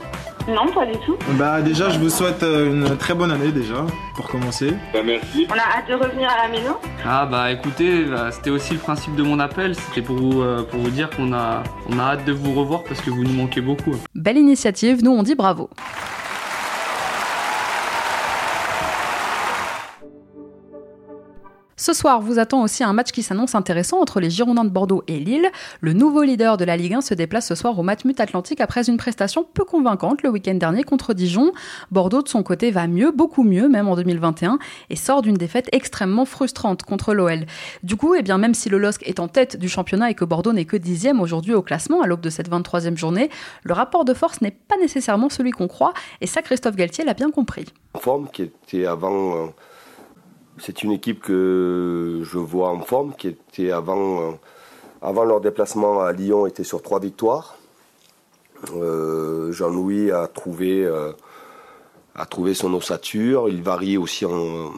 Non, 0.48 0.66
pas 0.72 0.86
du 0.86 0.94
tout. 1.06 1.18
Bah 1.38 1.62
déjà, 1.62 1.89
je 1.89 2.00
vous 2.00 2.10
souhaite 2.10 2.42
euh, 2.42 2.68
une 2.72 2.95
très 2.98 3.13
bonne 3.13 3.31
année 3.31 3.51
déjà, 3.51 3.86
pour 4.16 4.30
commencer. 4.30 4.74
Bah 4.94 5.00
merci. 5.06 5.45
On 5.50 5.54
a 5.54 5.57
hâte 5.80 5.90
de 5.90 5.94
revenir 5.95 6.30
à 6.30 6.44
la 6.44 6.50
maison. 6.50 6.75
Ah 7.06 7.25
bah 7.25 7.51
écoutez, 7.51 8.06
bah, 8.06 8.31
c'était 8.31 8.50
aussi 8.50 8.72
le 8.74 8.80
principe 8.80 9.16
de 9.18 9.24
mon 9.24 9.40
appel, 9.40 9.75
c'était 9.75 10.01
pour 10.01 10.16
vous, 10.16 10.42
euh, 10.42 10.63
pour 10.63 10.80
vous 10.80 10.90
dire 10.90 11.10
qu'on 11.10 11.33
a, 11.33 11.63
on 11.90 12.00
a 12.00 12.04
hâte 12.04 12.24
de 12.24 12.31
vous 12.31 12.54
revoir 12.54 12.83
parce 12.86 13.01
que 13.01 13.10
vous 13.10 13.24
nous 13.25 13.33
manquez 13.33 13.60
beaucoup. 13.60 13.95
Belle 14.16 14.38
initiative, 14.38 15.04
nous 15.04 15.12
on 15.12 15.22
dit 15.24 15.36
bravo. 15.36 15.69
Ce 21.88 21.94
soir, 21.94 22.19
vous 22.19 22.38
attend 22.38 22.63
aussi 22.63 22.84
un 22.84 22.92
match 22.92 23.13
qui 23.13 23.24
s'annonce 23.24 23.56
intéressant 23.56 24.01
entre 24.01 24.19
les 24.19 24.30
Girondins 24.30 24.66
de 24.66 24.69
Bordeaux 24.69 25.06
et 25.07 25.19
Lille. 25.19 25.50
Le 25.80 25.94
nouveau 25.94 26.22
leader 26.22 26.57
de 26.57 26.66
la 26.66 26.75
Ligue 26.75 26.95
1 26.95 27.00
se 27.00 27.13
déplace 27.13 27.48
ce 27.48 27.56
soir 27.56 27.80
au 27.80 27.81
Matmut 27.81 28.19
Atlantique 28.19 28.60
après 28.60 28.89
une 28.89 28.98
prestation 28.98 29.48
peu 29.54 29.63
convaincante 29.63 30.22
le 30.22 30.30
week-end 30.30 30.56
dernier 30.56 30.84
contre 30.84 31.13
Dijon. 31.13 31.54
Bordeaux, 31.89 32.22
de 32.22 32.28
son 32.28 32.44
côté, 32.44 32.72
va 32.72 32.88
mieux, 32.88 33.12
beaucoup 33.12 33.44
mieux, 33.44 33.69
même 33.69 33.88
en 33.88 33.95
2021, 33.95 34.60
et 34.89 34.98
sort 34.98 35.22
d'une 35.22 35.38
défaite 35.38 35.69
extrêmement 35.72 36.25
frustrante 36.25 36.84
contre 36.84 37.13
l'OL. 37.13 37.45
Du 37.84 37.95
coup, 37.95 38.16
eh 38.16 38.22
bien, 38.22 38.38
même 38.38 38.54
si 38.54 38.68
le 38.68 38.80
LOSC 38.80 39.07
est 39.07 39.22
en 39.22 39.30
tête 39.30 39.56
du 39.56 39.69
championnat 39.69 40.12
et 40.12 40.13
que 40.13 40.25
Bordeaux 40.25 40.51
n'est 40.51 40.66
que 40.66 40.75
dixième 40.75 41.22
aujourd'hui 41.22 41.54
au 41.54 41.62
classement 41.62 42.01
à 42.01 42.07
l'aube 42.07 42.19
de 42.19 42.30
cette 42.30 42.50
23e 42.50 42.98
journée, 42.98 43.30
le 43.63 43.74
rapport 43.74 44.04
de 44.04 44.13
force 44.13 44.42
n'est 44.42 44.51
pas 44.51 44.75
nécessairement 44.81 45.30
celui 45.30 45.51
qu'on 45.51 45.69
croit, 45.69 45.94
et 46.19 46.28
ça, 46.28 46.42
Christophe 46.42 46.75
Galtier 46.75 47.06
l'a 47.06 47.13
bien 47.13 47.31
compris. 47.31 47.63
forme, 47.98 48.28
qui 48.30 48.42
était 48.42 48.86
avant. 48.86 49.54
C'est 50.59 50.83
une 50.83 50.92
équipe 50.92 51.21
que 51.21 52.21
je 52.24 52.38
vois 52.38 52.69
en 52.69 52.81
forme, 52.81 53.13
qui 53.15 53.27
était 53.27 53.71
avant, 53.71 54.21
euh, 54.21 54.31
avant 55.01 55.24
leur 55.24 55.42
déplacement 55.42 56.01
à 56.01 56.12
Lyon, 56.12 56.48
était 56.48 56.63
sur 56.63 56.81
trois 56.81 57.00
victoires. 57.00 57.57
Euh, 58.74 59.51
Jean-Louis 59.51 60.12
a 60.12 60.27
trouvé, 60.27 60.83
euh, 60.83 61.12
a 62.15 62.25
trouvé 62.25 62.54
son 62.54 62.74
ossature. 62.74 63.50
Il 63.50 63.62
varie 63.62 63.98
aussi 63.98 64.25
en. 64.25 64.74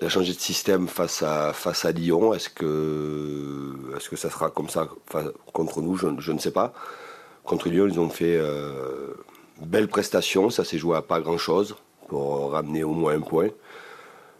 A 0.00 0.08
changé 0.08 0.32
de 0.32 0.38
système 0.38 0.88
face 0.88 1.22
à, 1.22 1.52
face 1.52 1.84
à 1.84 1.92
Lyon. 1.92 2.32
Est-ce 2.32 2.48
que, 2.48 3.74
est 3.94 4.08
que 4.08 4.16
ça 4.16 4.30
sera 4.30 4.48
comme 4.48 4.70
ça 4.70 4.88
contre 5.52 5.82
nous? 5.82 5.96
Je, 5.96 6.06
je 6.18 6.32
ne 6.32 6.38
sais 6.38 6.50
pas. 6.50 6.72
Contre 7.44 7.68
Lyon, 7.68 7.86
ils 7.86 8.00
ont 8.00 8.08
fait 8.08 8.38
euh, 8.38 9.12
belle 9.60 9.88
prestation. 9.88 10.48
Ça 10.48 10.64
s'est 10.64 10.78
joué 10.78 10.96
à 10.96 11.02
pas 11.02 11.20
grand-chose 11.20 11.76
pour 12.08 12.52
ramener 12.52 12.84
au 12.84 12.92
moins 12.92 13.14
un 13.14 13.20
point. 13.20 13.50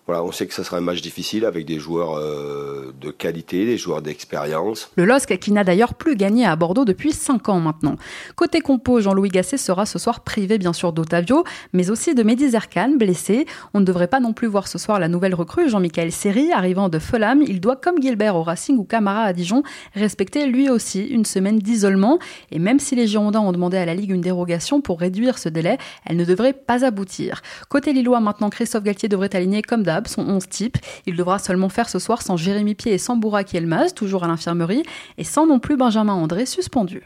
Voilà, 0.07 0.23
on 0.23 0.31
sait 0.31 0.47
que 0.47 0.55
ça 0.55 0.63
sera 0.63 0.77
un 0.77 0.83
match 0.83 1.03
difficile 1.03 1.45
avec 1.45 1.67
des 1.67 1.81
joueurs 1.81 2.17
euh, 2.17 2.95
de 3.01 3.11
qualité, 3.11 3.67
des 3.67 3.77
joueurs 3.77 4.03
d'expérience. 4.03 4.89
Le 4.95 5.05
LOSC 5.05 5.37
qui 5.41 5.51
n'a 5.51 5.65
d'ailleurs 5.65 5.95
plus 5.95 6.15
gagné 6.15 6.47
à 6.47 6.55
Bordeaux 6.55 6.85
depuis 6.85 7.11
5 7.11 7.49
ans 7.49 7.59
maintenant. 7.59 7.97
Côté 8.37 8.61
compo, 8.61 9.01
Jean-Louis 9.01 9.31
Gasset 9.31 9.57
sera 9.57 9.85
ce 9.85 9.99
soir 9.99 10.21
privé 10.21 10.59
bien 10.59 10.73
sûr 10.73 10.93
d'Otavio, 10.93 11.43
mais 11.73 11.91
aussi 11.91 12.15
de 12.15 12.23
Mehdi 12.23 12.51
Zerkan, 12.51 12.91
blessé. 12.97 13.47
On 13.75 13.81
ne 13.81 13.85
devrait 13.85 14.07
pas 14.07 14.21
non 14.21 14.33
plus 14.33 14.47
voir 14.47 14.69
ce 14.69 14.79
soir 14.79 15.01
la 15.01 15.09
nouvelle 15.09 15.35
recrue, 15.35 15.69
Jean-Michel 15.69 16.13
Seri, 16.13 16.53
arrivant 16.53 16.89
de 16.89 17.01
Fulham. 17.01 17.43
Il 17.43 17.61
doit, 17.61 17.75
comme 17.75 18.01
Gilbert 18.01 18.37
au 18.37 18.45
Racing 18.45 18.77
ou 18.77 18.85
Camara 18.85 19.23
à 19.23 19.33
Dijon, 19.33 19.65
respecter 19.97 20.47
lui 20.47 20.71
aussi 20.71 21.05
une 21.05 21.25
semaine 21.25 21.59
d'isolement. 21.59 22.21
Et 22.53 22.61
même 22.61 22.79
si 22.79 22.95
les 22.95 23.09
Girondins 23.09 23.41
ont 23.41 23.51
demandé 23.51 23.77
à 23.77 23.85
la 23.85 23.95
Ligue 23.97 24.13
une 24.13 24.21
dérogation 24.21 24.81
pour 24.81 25.01
réduire 25.01 25.37
ce 25.39 25.49
délai, 25.49 25.79
elle 26.05 26.17
ne 26.17 26.25
devrait 26.25 26.53
pas 26.53 26.85
aboutir. 26.85 27.43
Côté 27.69 27.93
Lillois 27.93 28.21
maintenant, 28.21 28.51
Christophe 28.51 28.85
Galtier 28.85 29.09
devrait 29.09 29.35
aligner 29.35 29.63
comme 29.63 29.83
d'hab 29.83 29.96
son 30.07 30.23
11 30.23 30.49
type. 30.49 30.79
Il 31.07 31.17
devra 31.17 31.39
seulement 31.39 31.69
faire 31.69 31.89
ce 31.89 31.99
soir 31.99 32.23
sans 32.23 32.37
Jérémy 32.37 32.75
Pied 32.75 32.93
et 32.93 32.99
sans 32.99 33.17
Bourak 33.17 33.55
Elmaz, 33.55 33.95
toujours 33.95 34.25
à 34.25 34.29
l'infirmerie, 34.29 34.83
et 35.19 35.25
sans 35.25 35.47
non 35.47 35.59
plus 35.59 35.77
Benjamin 35.77 36.15
André 36.15 36.47
suspendu. 36.47 37.03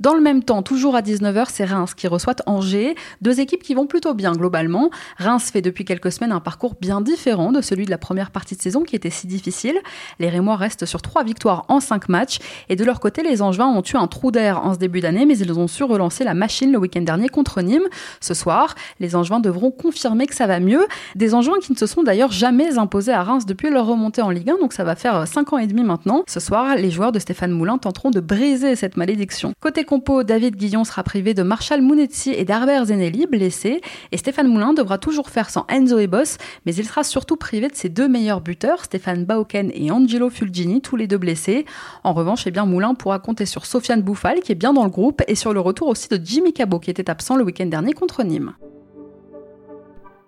Dans 0.00 0.14
le 0.14 0.20
même 0.20 0.42
temps, 0.42 0.62
toujours 0.62 0.96
à 0.96 1.02
19h, 1.02 1.46
c'est 1.50 1.64
Reims 1.64 1.94
qui 1.94 2.08
reçoit 2.08 2.34
Angers, 2.46 2.96
deux 3.20 3.38
équipes 3.38 3.62
qui 3.62 3.74
vont 3.74 3.86
plutôt 3.86 4.12
bien 4.12 4.32
globalement. 4.32 4.90
Reims 5.18 5.50
fait 5.52 5.62
depuis 5.62 5.84
quelques 5.84 6.10
semaines 6.10 6.32
un 6.32 6.40
parcours 6.40 6.74
bien 6.80 7.00
différent 7.00 7.52
de 7.52 7.60
celui 7.60 7.84
de 7.84 7.90
la 7.90 7.98
première 7.98 8.32
partie 8.32 8.56
de 8.56 8.60
saison 8.60 8.82
qui 8.82 8.96
était 8.96 9.10
si 9.10 9.28
difficile. 9.28 9.78
Les 10.18 10.28
Rémois 10.28 10.56
restent 10.56 10.84
sur 10.84 11.00
trois 11.00 11.22
victoires 11.22 11.64
en 11.68 11.78
cinq 11.78 12.08
matchs 12.08 12.38
et 12.68 12.74
de 12.74 12.84
leur 12.84 12.98
côté, 12.98 13.22
les 13.22 13.40
Angevins 13.40 13.68
ont 13.68 13.82
eu 13.82 13.96
un 13.96 14.08
trou 14.08 14.32
d'air 14.32 14.64
en 14.66 14.74
ce 14.74 14.78
début 14.78 15.00
d'année, 15.00 15.26
mais 15.26 15.38
ils 15.38 15.52
ont 15.52 15.68
su 15.68 15.84
relancer 15.84 16.24
la 16.24 16.34
machine 16.34 16.72
le 16.72 16.78
week-end 16.78 17.02
dernier 17.02 17.28
contre 17.28 17.62
Nîmes. 17.62 17.88
Ce 18.20 18.34
soir, 18.34 18.74
les 18.98 19.14
Angevins 19.14 19.40
devront 19.40 19.70
confirmer 19.70 20.26
que 20.26 20.34
ça 20.34 20.48
va 20.48 20.58
mieux. 20.58 20.86
Des 21.14 21.34
Angevins 21.34 21.60
qui 21.62 21.72
ne 21.72 21.78
se 21.78 21.86
sont 21.86 22.02
d'ailleurs 22.02 22.32
jamais 22.32 22.78
imposés 22.78 23.12
à 23.12 23.22
Reims 23.22 23.46
depuis 23.46 23.70
leur 23.70 23.86
remontée 23.86 24.22
en 24.22 24.30
Ligue 24.30 24.50
1, 24.50 24.58
donc 24.58 24.72
ça 24.72 24.82
va 24.82 24.96
faire 24.96 25.28
cinq 25.28 25.52
ans 25.52 25.58
et 25.58 25.68
demi 25.68 25.84
maintenant. 25.84 26.24
Ce 26.26 26.40
soir, 26.40 26.74
les 26.74 26.90
joueurs 26.90 27.12
de 27.12 27.20
Stéphane 27.20 27.52
Moulin 27.52 27.78
tenteront 27.78 28.10
de 28.10 28.20
briser 28.20 28.74
cette 28.74 28.96
malédiction. 28.96 29.52
Côté 29.60 29.83
compo, 29.84 30.22
David 30.22 30.56
Guillon 30.56 30.84
sera 30.84 31.02
privé 31.02 31.34
de 31.34 31.42
Marshall 31.42 31.80
Mounetzi 31.80 32.30
et 32.30 32.44
d'Herbert 32.44 32.86
Zenelli, 32.86 33.26
blessés, 33.26 33.80
et 34.12 34.16
Stéphane 34.16 34.48
Moulin 34.48 34.72
devra 34.72 34.98
toujours 34.98 35.30
faire 35.30 35.50
sans 35.50 35.66
Enzo 35.68 35.98
Ebos, 35.98 36.38
mais 36.66 36.74
il 36.74 36.84
sera 36.84 37.04
surtout 37.04 37.36
privé 37.36 37.68
de 37.68 37.74
ses 37.74 37.88
deux 37.88 38.08
meilleurs 38.08 38.40
buteurs, 38.40 38.84
Stéphane 38.84 39.24
Bauken 39.24 39.70
et 39.74 39.90
Angelo 39.90 40.30
Fulgini, 40.30 40.80
tous 40.80 40.96
les 40.96 41.06
deux 41.06 41.18
blessés. 41.18 41.64
En 42.02 42.12
revanche, 42.12 42.46
eh 42.46 42.50
bien, 42.50 42.66
Moulin 42.66 42.94
pourra 42.94 43.18
compter 43.18 43.46
sur 43.46 43.66
Sofiane 43.66 44.02
Bouffal, 44.02 44.40
qui 44.40 44.52
est 44.52 44.56
bien 44.56 44.72
dans 44.72 44.84
le 44.84 44.90
groupe, 44.90 45.22
et 45.28 45.34
sur 45.34 45.52
le 45.52 45.60
retour 45.60 45.88
aussi 45.88 46.08
de 46.08 46.20
Jimmy 46.22 46.52
Cabot, 46.52 46.78
qui 46.78 46.90
était 46.90 47.10
absent 47.10 47.36
le 47.36 47.44
week-end 47.44 47.66
dernier 47.66 47.92
contre 47.92 48.22
Nîmes. 48.22 48.54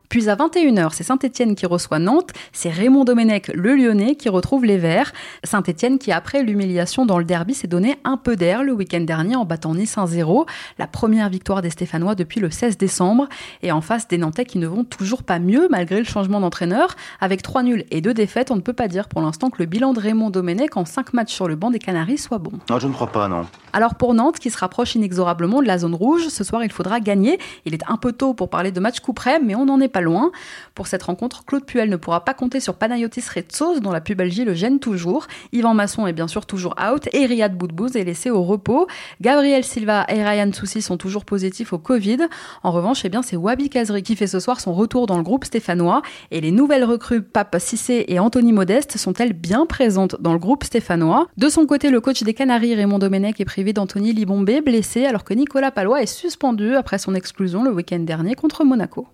Puis 0.08 0.28
à 0.28 0.36
21h, 0.36 0.90
c'est 0.92 1.04
Saint-Etienne 1.04 1.54
qui 1.54 1.66
reçoit 1.66 1.98
Nantes, 1.98 2.30
c'est 2.52 2.70
Raymond 2.70 3.04
Domenech, 3.04 3.48
le 3.54 3.74
Lyonnais, 3.74 4.14
qui 4.14 4.28
retrouve 4.28 4.64
les 4.64 4.78
Verts. 4.78 5.12
Saint-Etienne 5.44 5.98
qui, 5.98 6.12
après 6.12 6.42
l'humiliation 6.42 7.06
dans 7.06 7.18
le 7.18 7.24
derby, 7.24 7.54
s'est 7.54 7.66
donné 7.66 7.96
un 8.04 8.16
peu 8.16 8.36
d'air 8.36 8.62
le 8.62 8.72
week-end 8.72 9.00
dernier 9.00 9.36
en 9.36 9.44
battant 9.44 9.74
Nice 9.74 9.96
1-0, 9.96 10.46
la 10.78 10.86
première 10.86 11.28
victoire 11.28 11.62
des 11.62 11.70
Stéphanois 11.70 12.14
depuis 12.14 12.40
le 12.40 12.50
16 12.50 12.78
décembre, 12.78 13.28
et 13.62 13.72
en 13.72 13.80
face 13.80 14.08
des 14.08 14.18
Nantais 14.18 14.44
qui 14.44 14.58
ne 14.58 14.66
vont 14.66 14.84
toujours 14.84 15.22
pas 15.22 15.38
mieux 15.38 15.68
malgré 15.70 15.98
le 15.98 16.04
changement 16.04 16.40
d'entraîneur. 16.40 16.94
Avec 17.20 17.42
3 17.42 17.62
nuls 17.62 17.84
et 17.90 18.00
2 18.00 18.14
défaites, 18.14 18.50
on 18.50 18.56
ne 18.56 18.60
peut 18.60 18.72
pas 18.72 18.88
dire 18.88 19.08
pour 19.08 19.20
l'instant 19.22 19.50
que 19.50 19.56
le 19.58 19.66
bilan 19.66 19.92
de 19.92 20.00
Raymond 20.00 20.30
Domenech 20.30 20.76
en 20.76 20.84
5 20.84 21.12
matchs 21.12 21.32
sur 21.32 21.48
le 21.48 21.56
banc 21.56 21.70
des 21.70 21.78
Canaries 21.78 22.18
soit 22.18 22.38
bon. 22.38 22.52
Non, 22.70 22.78
je 22.78 22.86
ne 22.86 22.92
crois 22.92 23.08
pas, 23.08 23.28
non. 23.28 23.46
Alors 23.72 23.94
pour 23.94 24.14
Nantes, 24.14 24.38
qui 24.38 24.50
se 24.50 24.58
rapproche 24.58 24.94
inexorablement 24.94 25.60
de 25.60 25.66
la 25.66 25.78
zone 25.78 25.94
rouge, 25.94 26.28
ce 26.28 26.44
soir 26.44 26.64
il 26.64 26.72
faudra 26.72 27.00
gagner. 27.00 27.38
Il 27.64 27.74
est 27.74 27.82
un 27.88 27.96
peu 27.96 28.12
tôt 28.12 28.32
pour 28.32 28.48
parler 28.48 28.72
de 28.72 28.80
match 28.80 29.00
coup 29.00 29.12
près, 29.12 29.38
mais 29.38 29.54
on 29.54 29.66
n'en 29.66 29.80
est 29.80 29.88
pas 29.96 30.02
loin. 30.02 30.30
Pour 30.74 30.88
cette 30.88 31.04
rencontre, 31.04 31.46
Claude 31.46 31.64
Puel 31.64 31.88
ne 31.88 31.96
pourra 31.96 32.22
pas 32.22 32.34
compter 32.34 32.60
sur 32.60 32.74
Panayotis 32.74 33.24
Retsos, 33.34 33.80
dont 33.80 33.92
la 33.92 34.02
pubalgie 34.02 34.44
le 34.44 34.52
gêne 34.52 34.78
toujours. 34.78 35.26
Yvan 35.52 35.72
Masson 35.72 36.06
est 36.06 36.12
bien 36.12 36.28
sûr 36.28 36.44
toujours 36.44 36.74
out, 36.92 37.08
et 37.14 37.24
Riyad 37.24 37.56
Boudbouz 37.56 37.96
est 37.96 38.04
laissé 38.04 38.28
au 38.28 38.42
repos. 38.42 38.86
Gabriel 39.22 39.64
Silva 39.64 40.04
et 40.10 40.22
Ryan 40.22 40.52
Soussi 40.52 40.82
sont 40.82 40.98
toujours 40.98 41.24
positifs 41.24 41.72
au 41.72 41.78
Covid. 41.78 42.18
En 42.62 42.72
revanche, 42.72 43.06
eh 43.06 43.08
bien, 43.08 43.22
c'est 43.22 43.36
Wabi 43.36 43.70
Kazri 43.70 44.02
qui 44.02 44.16
fait 44.16 44.26
ce 44.26 44.38
soir 44.38 44.60
son 44.60 44.74
retour 44.74 45.06
dans 45.06 45.16
le 45.16 45.22
groupe 45.22 45.46
stéphanois, 45.46 46.02
et 46.30 46.42
les 46.42 46.50
nouvelles 46.50 46.84
recrues 46.84 47.22
Pape 47.22 47.56
Cissé 47.58 48.04
et 48.08 48.18
Anthony 48.18 48.52
Modeste 48.52 48.98
sont-elles 48.98 49.32
bien 49.32 49.64
présentes 49.64 50.20
dans 50.20 50.34
le 50.34 50.38
groupe 50.38 50.64
stéphanois. 50.64 51.26
De 51.38 51.48
son 51.48 51.64
côté, 51.64 51.88
le 51.88 52.02
coach 52.02 52.22
des 52.22 52.34
Canaries, 52.34 52.74
Raymond 52.74 52.98
Domenech, 52.98 53.40
est 53.40 53.46
privé 53.46 53.72
d'Anthony 53.72 54.12
Libombé, 54.12 54.60
blessé, 54.60 55.06
alors 55.06 55.24
que 55.24 55.32
Nicolas 55.32 55.70
Palois 55.70 56.02
est 56.02 56.06
suspendu 56.06 56.74
après 56.74 56.98
son 56.98 57.14
exclusion 57.14 57.64
le 57.64 57.70
week-end 57.70 58.00
dernier 58.00 58.34
contre 58.34 58.62
Monaco. 58.62 59.08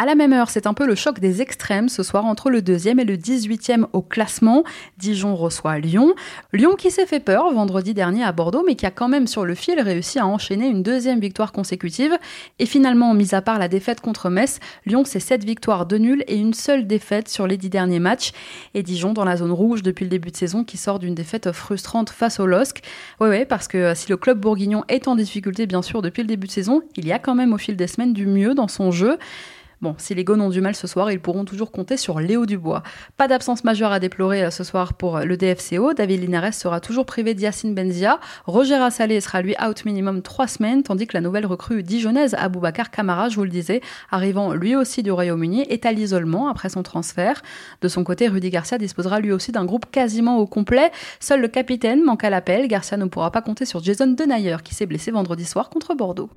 À 0.00 0.06
la 0.06 0.14
même 0.14 0.32
heure, 0.32 0.48
c'est 0.48 0.68
un 0.68 0.74
peu 0.74 0.86
le 0.86 0.94
choc 0.94 1.18
des 1.18 1.42
extrêmes 1.42 1.88
ce 1.88 2.04
soir 2.04 2.24
entre 2.24 2.50
le 2.50 2.62
deuxième 2.62 3.00
et 3.00 3.04
le 3.04 3.16
18e 3.16 3.86
au 3.92 4.00
classement. 4.00 4.62
Dijon 4.96 5.34
reçoit 5.34 5.80
Lyon. 5.80 6.14
Lyon 6.52 6.76
qui 6.78 6.92
s'est 6.92 7.04
fait 7.04 7.18
peur 7.18 7.52
vendredi 7.52 7.94
dernier 7.94 8.22
à 8.22 8.30
Bordeaux, 8.30 8.62
mais 8.64 8.76
qui 8.76 8.86
a 8.86 8.92
quand 8.92 9.08
même 9.08 9.26
sur 9.26 9.44
le 9.44 9.56
fil 9.56 9.80
réussi 9.80 10.20
à 10.20 10.26
enchaîner 10.28 10.68
une 10.68 10.84
deuxième 10.84 11.18
victoire 11.18 11.50
consécutive. 11.50 12.16
Et 12.60 12.66
finalement, 12.66 13.12
mis 13.12 13.34
à 13.34 13.42
part 13.42 13.58
la 13.58 13.66
défaite 13.66 14.00
contre 14.00 14.30
Metz, 14.30 14.60
Lyon 14.86 15.02
c'est 15.04 15.18
7 15.18 15.42
victoires, 15.42 15.84
de 15.84 15.98
nuls 15.98 16.22
et 16.28 16.36
une 16.36 16.54
seule 16.54 16.86
défaite 16.86 17.28
sur 17.28 17.48
les 17.48 17.56
10 17.56 17.68
derniers 17.68 17.98
matchs. 17.98 18.30
Et 18.74 18.84
Dijon 18.84 19.14
dans 19.14 19.24
la 19.24 19.36
zone 19.36 19.50
rouge 19.50 19.82
depuis 19.82 20.04
le 20.04 20.10
début 20.10 20.30
de 20.30 20.36
saison 20.36 20.62
qui 20.62 20.76
sort 20.76 21.00
d'une 21.00 21.16
défaite 21.16 21.50
frustrante 21.50 22.10
face 22.10 22.38
au 22.38 22.46
LOSC. 22.46 22.82
Oui, 23.18 23.30
oui, 23.30 23.44
parce 23.46 23.66
que 23.66 23.94
si 23.96 24.08
le 24.08 24.16
club 24.16 24.38
bourguignon 24.38 24.84
est 24.86 25.08
en 25.08 25.16
difficulté 25.16 25.66
bien 25.66 25.82
sûr 25.82 26.02
depuis 26.02 26.22
le 26.22 26.28
début 26.28 26.46
de 26.46 26.52
saison, 26.52 26.82
il 26.96 27.04
y 27.04 27.10
a 27.10 27.18
quand 27.18 27.34
même 27.34 27.52
au 27.52 27.58
fil 27.58 27.74
des 27.74 27.88
semaines 27.88 28.12
du 28.12 28.28
mieux 28.28 28.54
dans 28.54 28.68
son 28.68 28.92
jeu. 28.92 29.18
Bon, 29.80 29.94
si 29.96 30.12
les 30.12 30.24
Gones 30.24 30.40
ont 30.40 30.50
du 30.50 30.60
mal 30.60 30.74
ce 30.74 30.88
soir, 30.88 31.12
ils 31.12 31.20
pourront 31.20 31.44
toujours 31.44 31.70
compter 31.70 31.96
sur 31.96 32.18
Léo 32.18 32.46
Dubois. 32.46 32.82
Pas 33.16 33.28
d'absence 33.28 33.62
majeure 33.62 33.92
à 33.92 34.00
déplorer 34.00 34.42
euh, 34.42 34.50
ce 34.50 34.64
soir 34.64 34.94
pour 34.94 35.18
euh, 35.18 35.24
le 35.24 35.36
DFCO. 35.36 35.94
David 35.94 36.20
Linares 36.22 36.52
sera 36.52 36.80
toujours 36.80 37.06
privé 37.06 37.32
d'Yacine 37.32 37.76
Benzia. 37.76 38.18
Roger 38.46 38.74
Assalé 38.74 39.20
sera 39.20 39.40
lui 39.40 39.54
out 39.64 39.84
minimum 39.84 40.22
trois 40.22 40.48
semaines, 40.48 40.82
tandis 40.82 41.06
que 41.06 41.16
la 41.16 41.20
nouvelle 41.20 41.46
recrue 41.46 41.84
dijonnaise 41.84 42.34
Aboubacar 42.34 42.90
Kamara, 42.90 43.28
je 43.28 43.36
vous 43.36 43.44
le 43.44 43.50
disais, 43.50 43.80
arrivant 44.10 44.52
lui 44.52 44.74
aussi 44.74 45.04
du 45.04 45.12
Royaume-Uni, 45.12 45.62
est 45.68 45.86
à 45.86 45.92
l'isolement 45.92 46.48
après 46.48 46.70
son 46.70 46.82
transfert. 46.82 47.42
De 47.80 47.86
son 47.86 48.02
côté, 48.02 48.26
Rudy 48.26 48.50
Garcia 48.50 48.78
disposera 48.78 49.20
lui 49.20 49.30
aussi 49.30 49.52
d'un 49.52 49.64
groupe 49.64 49.86
quasiment 49.92 50.38
au 50.38 50.46
complet. 50.48 50.90
Seul 51.20 51.40
le 51.40 51.46
capitaine 51.48 52.02
manque 52.02 52.24
à 52.24 52.30
l'appel. 52.30 52.66
Garcia 52.66 52.96
ne 52.96 53.04
pourra 53.04 53.30
pas 53.30 53.42
compter 53.42 53.64
sur 53.64 53.80
Jason 53.80 54.08
Denayer 54.08 54.56
qui 54.64 54.74
s'est 54.74 54.86
blessé 54.86 55.12
vendredi 55.12 55.44
soir 55.44 55.70
contre 55.70 55.94
Bordeaux. 55.94 56.30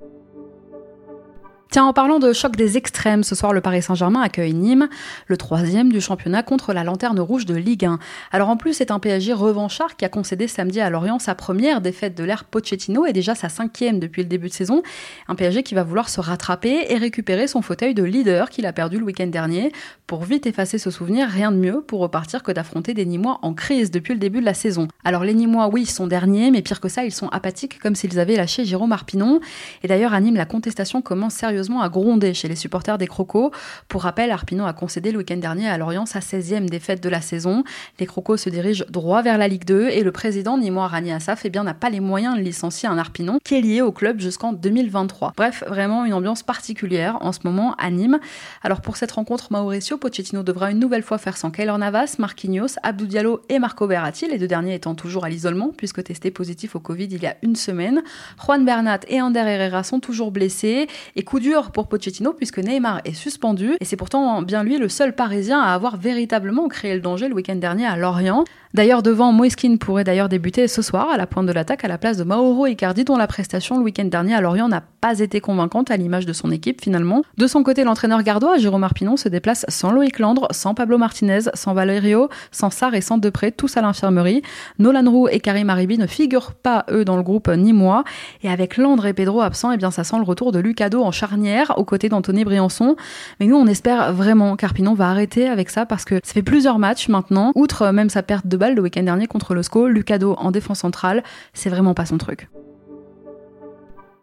Tiens, 1.71 1.85
en 1.85 1.93
parlant 1.93 2.19
de 2.19 2.33
choc 2.33 2.57
des 2.57 2.75
extrêmes, 2.75 3.23
ce 3.23 3.33
soir 3.33 3.53
le 3.53 3.61
Paris 3.61 3.81
Saint-Germain 3.81 4.19
accueille 4.19 4.53
Nîmes, 4.53 4.89
le 5.27 5.37
troisième 5.37 5.89
du 5.89 6.01
championnat 6.01 6.43
contre 6.43 6.73
la 6.73 6.83
lanterne 6.83 7.21
rouge 7.21 7.45
de 7.45 7.55
Ligue 7.55 7.85
1. 7.85 7.97
Alors 8.33 8.49
en 8.49 8.57
plus, 8.57 8.73
c'est 8.73 8.91
un 8.91 8.99
PSG 8.99 9.31
revanchard 9.31 9.95
qui 9.95 10.03
a 10.03 10.09
concédé 10.09 10.49
samedi 10.49 10.81
à 10.81 10.89
Lorient 10.89 11.17
sa 11.17 11.33
première 11.33 11.79
défaite 11.79 12.13
de 12.13 12.25
l'ère 12.25 12.43
Pochettino 12.43 13.05
et 13.05 13.13
déjà 13.13 13.35
sa 13.35 13.47
cinquième 13.47 13.99
depuis 13.99 14.21
le 14.21 14.27
début 14.27 14.49
de 14.49 14.53
saison. 14.53 14.83
Un 15.29 15.35
PSG 15.35 15.63
qui 15.63 15.73
va 15.73 15.83
vouloir 15.83 16.09
se 16.09 16.19
rattraper 16.19 16.87
et 16.89 16.97
récupérer 16.97 17.47
son 17.47 17.61
fauteuil 17.61 17.93
de 17.93 18.03
leader 18.03 18.49
qu'il 18.49 18.65
a 18.65 18.73
perdu 18.73 18.99
le 18.99 19.05
week-end 19.05 19.27
dernier. 19.27 19.71
Pour 20.07 20.25
vite 20.25 20.47
effacer 20.47 20.77
ce 20.77 20.91
souvenir, 20.91 21.29
rien 21.29 21.53
de 21.53 21.57
mieux 21.57 21.79
pour 21.79 22.01
repartir 22.01 22.43
que 22.43 22.51
d'affronter 22.51 22.93
des 22.93 23.05
Nîmois 23.05 23.39
en 23.43 23.53
crise 23.53 23.91
depuis 23.91 24.11
le 24.11 24.19
début 24.19 24.41
de 24.41 24.45
la 24.45 24.53
saison. 24.53 24.89
Alors 25.05 25.23
les 25.23 25.33
Nîmois, 25.33 25.69
oui, 25.71 25.85
sont 25.85 26.07
derniers, 26.07 26.51
mais 26.51 26.63
pire 26.63 26.81
que 26.81 26.89
ça, 26.89 27.05
ils 27.05 27.13
sont 27.13 27.29
apathiques 27.29 27.79
comme 27.79 27.95
s'ils 27.95 28.19
avaient 28.19 28.35
lâché 28.35 28.65
Jérôme 28.65 28.91
Arpinon. 28.91 29.39
Et 29.83 29.87
d'ailleurs, 29.87 30.13
à 30.13 30.19
Nîmes, 30.19 30.35
la 30.35 30.45
contestation 30.45 31.01
commence 31.01 31.35
sérieusement 31.35 31.60
à 31.61 31.89
gronder 31.89 32.33
chez 32.33 32.47
les 32.47 32.55
supporters 32.55 32.97
des 32.97 33.07
Crocos. 33.07 33.51
Pour 33.87 34.03
rappel, 34.03 34.31
Arpino 34.31 34.65
a 34.65 34.73
concédé 34.73 35.11
le 35.11 35.19
week-end 35.19 35.37
dernier 35.37 35.69
à 35.69 35.77
Lorient 35.77 36.05
sa 36.05 36.19
16e 36.19 36.65
défaite 36.65 37.03
de 37.03 37.09
la 37.09 37.21
saison. 37.21 37.63
Les 37.99 38.05
Crocos 38.05 38.37
se 38.37 38.49
dirigent 38.49 38.83
droit 38.89 39.21
vers 39.21 39.37
la 39.37 39.47
Ligue 39.47 39.65
2 39.65 39.89
et 39.89 40.01
le 40.01 40.11
président 40.11 40.57
Nîmois 40.57 40.87
Rani 40.87 41.11
Assaf 41.11 41.45
eh 41.45 41.49
n'a 41.49 41.73
pas 41.73 41.89
les 41.89 41.99
moyens 41.99 42.35
de 42.35 42.41
licencier 42.41 42.89
un 42.89 42.97
Arpinon 42.97 43.37
qui 43.43 43.55
est 43.55 43.61
lié 43.61 43.81
au 43.81 43.91
club 43.91 44.19
jusqu'en 44.19 44.53
2023. 44.53 45.33
Bref, 45.37 45.63
vraiment 45.67 46.05
une 46.05 46.13
ambiance 46.13 46.41
particulière 46.41 47.17
en 47.21 47.31
ce 47.31 47.39
moment 47.43 47.75
à 47.75 47.91
Nîmes. 47.91 48.19
Alors 48.63 48.81
pour 48.81 48.97
cette 48.97 49.11
rencontre, 49.11 49.47
Mauricio 49.51 49.97
Pochettino 49.97 50.41
devra 50.41 50.71
une 50.71 50.79
nouvelle 50.79 51.03
fois 51.03 51.19
faire 51.19 51.37
sans 51.37 51.51
Kaylor 51.51 51.77
Navas, 51.77 52.15
Marquinhos, 52.17 52.77
Abdou 52.81 53.05
Diallo 53.05 53.41
et 53.49 53.59
Marco 53.59 53.85
Verratti, 53.85 54.27
les 54.27 54.39
deux 54.39 54.47
derniers 54.47 54.73
étant 54.73 54.95
toujours 54.95 55.25
à 55.25 55.29
l'isolement 55.29 55.71
puisque 55.77 56.03
testés 56.03 56.31
positifs 56.31 56.75
au 56.75 56.79
Covid 56.79 57.09
il 57.11 57.21
y 57.21 57.27
a 57.27 57.35
une 57.43 57.55
semaine. 57.55 58.01
Juan 58.43 58.65
Bernat 58.65 59.01
et 59.07 59.21
Ander 59.21 59.39
Herrera 59.39 59.83
sont 59.83 59.99
toujours 59.99 60.31
blessés 60.31 60.87
et 61.15 61.23
coup 61.23 61.39
dur 61.39 61.50
pour 61.71 61.87
Pochettino 61.87 62.33
puisque 62.33 62.59
Neymar 62.59 63.01
est 63.03 63.13
suspendu 63.13 63.75
et 63.79 63.85
c'est 63.85 63.97
pourtant 63.97 64.41
bien 64.41 64.63
lui 64.63 64.77
le 64.77 64.87
seul 64.87 65.13
Parisien 65.13 65.59
à 65.59 65.73
avoir 65.73 65.97
véritablement 65.97 66.67
créé 66.67 66.95
le 66.95 67.01
danger 67.01 67.27
le 67.27 67.35
week-end 67.35 67.55
dernier 67.55 67.85
à 67.85 67.97
Lorient. 67.97 68.45
D'ailleurs, 68.73 69.03
devant 69.03 69.33
Moiskin 69.33 69.75
pourrait 69.75 70.05
d'ailleurs 70.05 70.29
débuter 70.29 70.69
ce 70.69 70.81
soir 70.81 71.09
à 71.09 71.17
la 71.17 71.27
pointe 71.27 71.45
de 71.45 71.51
l'attaque 71.51 71.83
à 71.83 71.89
la 71.89 71.97
place 71.97 72.15
de 72.15 72.23
Mauro 72.23 72.67
Icardi, 72.67 73.03
dont 73.03 73.17
la 73.17 73.27
prestation 73.27 73.77
le 73.77 73.83
week-end 73.83 74.05
dernier 74.05 74.33
à 74.33 74.39
Lorient 74.39 74.69
n'a 74.69 74.81
pas 75.01 75.19
été 75.19 75.41
convaincante 75.41 75.91
à 75.91 75.97
l'image 75.97 76.25
de 76.25 76.31
son 76.31 76.51
équipe 76.51 76.81
finalement. 76.81 77.21
De 77.37 77.47
son 77.47 77.63
côté, 77.63 77.83
l'entraîneur 77.83 78.23
gardois, 78.23 78.57
Jérôme 78.57 78.85
Arpinon, 78.85 79.17
se 79.17 79.27
déplace 79.27 79.65
sans 79.67 79.91
Loïc 79.91 80.19
Landre, 80.19 80.47
sans 80.51 80.73
Pablo 80.73 80.97
Martinez, 80.97 81.41
sans 81.53 81.73
Valerio, 81.73 82.29
sans 82.51 82.69
Sarr 82.69 82.93
et 82.93 83.01
sans 83.01 83.17
Depré, 83.17 83.51
tous 83.51 83.75
à 83.75 83.81
l'infirmerie. 83.81 84.41
Nolan 84.79 85.11
Roux 85.11 85.27
et 85.27 85.41
Karim 85.41 85.69
Aribi 85.69 85.97
ne 85.97 86.07
figurent 86.07 86.53
pas, 86.53 86.85
eux, 86.91 87.03
dans 87.03 87.17
le 87.17 87.23
groupe 87.23 87.49
ni 87.49 87.73
moi. 87.73 88.05
Et 88.41 88.49
avec 88.49 88.77
Landre 88.77 89.05
et 89.05 89.13
Pedro 89.13 89.41
absents, 89.41 89.73
eh 89.73 89.77
bien, 89.77 89.91
ça 89.91 90.05
sent 90.05 90.17
le 90.17 90.23
retour 90.23 90.53
de 90.53 90.59
Lucado 90.59 91.03
en 91.03 91.11
charnière, 91.11 91.40
aux 91.77 91.85
côtés 91.85 92.09
d'Anthony 92.09 92.45
Briançon. 92.45 92.95
Mais 93.39 93.47
nous, 93.47 93.55
on 93.55 93.67
espère 93.67 94.13
vraiment 94.13 94.55
qu'Arpinon 94.55 94.93
va 94.93 95.09
arrêter 95.09 95.47
avec 95.47 95.69
ça 95.69 95.85
parce 95.85 96.05
que 96.05 96.19
ça 96.23 96.33
fait 96.33 96.41
plusieurs 96.41 96.79
matchs 96.79 97.09
maintenant. 97.09 97.51
Outre 97.55 97.91
même 97.91 98.09
sa 98.09 98.23
perte 98.23 98.47
de 98.47 98.57
le 98.69 98.81
week-end 98.81 99.03
dernier 99.03 99.27
contre 99.27 99.53
le 99.53 99.63
SCO. 99.63 99.87
Lucado 99.87 100.35
en 100.37 100.51
défense 100.51 100.79
centrale, 100.79 101.23
c'est 101.53 101.69
vraiment 101.69 101.93
pas 101.93 102.05
son 102.05 102.17
truc. 102.17 102.47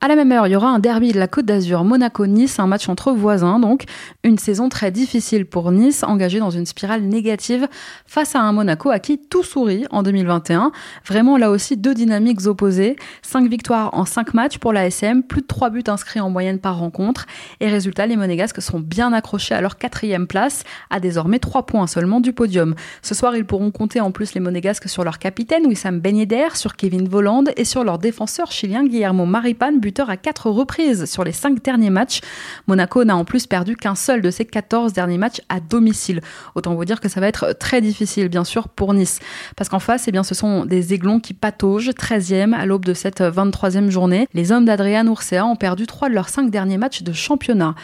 À 0.01 0.07
la 0.07 0.15
même 0.15 0.31
heure, 0.31 0.47
il 0.47 0.53
y 0.53 0.57
aura 0.57 0.69
un 0.69 0.79
derby 0.79 1.11
de 1.11 1.19
la 1.19 1.27
Côte 1.27 1.47
d'Azur, 1.47 1.83
Monaco-Nice, 1.83 2.61
un 2.61 2.69
match 2.69 2.89
entre 2.89 3.11
voisins, 3.11 3.59
donc 3.59 3.83
une 4.23 4.39
saison 4.39 4.69
très 4.69 4.93
difficile 4.93 5.45
pour 5.45 5.73
Nice, 5.73 6.05
engagée 6.05 6.39
dans 6.39 6.51
une 6.51 6.67
spirale 6.67 7.03
négative 7.03 7.67
face 8.07 8.37
à 8.37 8.41
un 8.41 8.53
Monaco 8.53 8.91
à 8.91 9.01
qui 9.01 9.19
tout 9.19 9.43
sourit 9.43 9.87
en 9.91 10.05
2021. 10.05 10.71
Vraiment 11.05 11.37
là 11.37 11.51
aussi 11.51 11.77
deux 11.77 11.95
dynamiques 11.95 12.47
opposées. 12.47 12.95
Cinq 13.23 13.51
victoires 13.51 13.91
en 13.93 14.05
cinq 14.05 14.35
matchs 14.35 14.59
pour 14.59 14.73
la 14.73 14.87
SM, 14.87 15.25
plus 15.25 15.41
de 15.41 15.49
trois 15.49 15.69
buts 15.69 15.83
inscrits 15.89 16.21
en 16.21 16.31
moyenne 16.31 16.61
par 16.61 16.79
rencontre. 16.79 17.27
Et 17.59 17.67
résultat, 17.67 18.07
les 18.07 18.17
Monégasques 18.17 18.63
sont 18.63 18.79
bien 18.79 19.13
accrochés 19.13 19.57
à 19.57 19.61
leur 19.61 19.79
quatrième 19.79 20.29
place, 20.29 20.63
à 20.91 21.01
désormais 21.01 21.41
trois 21.41 21.67
points 21.67 21.89
seulement 21.89 22.21
du 22.21 22.33
podium. 22.33 22.77
Ce 23.03 23.17
soir, 23.17 23.35
ils 23.35 23.45
pourront 23.45 23.73
compter 23.73 24.01
en 24.01 24.13
plus 24.13 24.35
les 24.35 24.41
Monégasques 24.41 24.89
sur 24.89 25.03
leur 25.03 25.19
capitaine 25.19 25.67
Wissam 25.67 25.99
Ben 25.99 26.25
sur 26.55 26.77
Kevin 26.77 27.09
Voland 27.09 27.45
et 27.57 27.65
sur 27.65 27.83
leur 27.83 27.99
défenseur 27.99 28.53
chilien 28.53 28.85
Guillermo 28.85 29.27
Maripan, 29.27 29.73
à 30.09 30.17
quatre 30.17 30.51
reprises 30.51 31.05
sur 31.07 31.25
les 31.25 31.33
cinq 31.33 31.63
derniers 31.63 31.91
matchs. 31.91 32.21
Monaco 32.67 33.05
n'a 33.05 33.17
en 33.17 33.25
plus 33.25 33.47
perdu 33.47 33.77
qu'un 33.77 33.95
seul 33.95 34.21
de 34.21 34.31
ses 34.31 34.45
14 34.45 34.93
derniers 34.93 35.19
matchs 35.19 35.41
à 35.49 35.61
domicile. 35.61 36.21
Autant 36.55 36.75
vous 36.75 36.85
dire 36.85 37.01
que 37.01 37.09
ça 37.09 37.21
va 37.21 37.29
être 37.29 37.55
très 37.59 37.81
difficile, 37.81 38.29
bien 38.29 38.45
sûr, 38.45 38.69
pour 38.69 38.95
Nice. 38.95 39.21
Parce 39.57 39.69
qu'en 39.69 39.79
face, 39.79 40.09
eh 40.09 40.13
bien, 40.13 40.23
ce 40.23 40.35
sont 40.35 40.65
des 40.65 40.95
aiglons 40.95 41.21
qui 41.21 41.35
pataugent, 41.35 41.91
13e 41.91 42.55
à 42.55 42.67
l'aube 42.67 42.85
de 42.85 42.95
cette 42.95 43.21
23e 43.21 43.91
journée. 43.91 44.29
Les 44.35 44.53
hommes 44.53 44.65
d'Adrian 44.65 45.07
Urcea 45.07 45.45
ont 45.45 45.57
perdu 45.57 45.87
trois 45.87 46.09
de 46.09 46.15
leurs 46.15 46.29
cinq 46.29 46.51
derniers 46.51 46.79
matchs 46.79 47.03
de 47.03 47.13
championnat. 47.13 47.75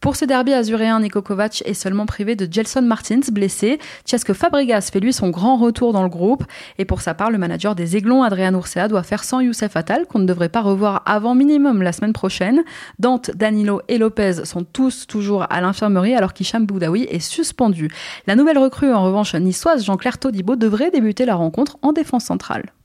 Pour 0.00 0.16
ce 0.16 0.24
derby 0.24 0.52
azuréen, 0.52 1.00
Niko 1.00 1.22
Kovac 1.22 1.62
est 1.64 1.74
seulement 1.74 2.06
privé 2.06 2.36
de 2.36 2.50
Gelson 2.50 2.82
Martins, 2.82 3.20
blessé. 3.32 3.78
Chesque 4.08 4.32
Fabregas 4.32 4.90
fait 4.92 5.00
lui 5.00 5.12
son 5.12 5.30
grand 5.30 5.56
retour 5.56 5.92
dans 5.92 6.02
le 6.02 6.08
groupe. 6.08 6.44
Et 6.78 6.84
pour 6.84 7.00
sa 7.00 7.14
part, 7.14 7.30
le 7.30 7.38
manager 7.38 7.74
des 7.74 7.96
Aiglons, 7.96 8.22
Adrian 8.22 8.52
Urcea, 8.54 8.88
doit 8.88 9.02
faire 9.02 9.24
sans 9.24 9.40
Youssef 9.40 9.76
Attal, 9.76 10.06
qu'on 10.06 10.18
ne 10.18 10.26
devrait 10.26 10.48
pas 10.48 10.60
revoir 10.60 11.02
avant 11.06 11.34
minimum 11.34 11.82
la 11.82 11.92
semaine 11.92 12.12
prochaine. 12.12 12.62
Dante, 12.98 13.30
Danilo 13.34 13.80
et 13.88 13.98
Lopez 13.98 14.44
sont 14.44 14.64
tous 14.64 15.06
toujours 15.06 15.46
à 15.50 15.60
l'infirmerie, 15.60 16.14
alors 16.14 16.32
qu'Hicham 16.32 16.66
Boudaoui 16.66 17.04
est 17.04 17.20
suspendu. 17.20 17.90
La 18.26 18.36
nouvelle 18.36 18.58
recrue, 18.58 18.92
en 18.92 19.02
revanche, 19.02 19.34
niçoise, 19.34 19.84
Jean-Claire 19.84 20.18
Todibo, 20.18 20.56
devrait 20.56 20.90
débuter 20.90 21.24
la 21.24 21.34
rencontre 21.34 21.78
en 21.82 21.92
défense 21.92 22.24
centrale. 22.24 22.75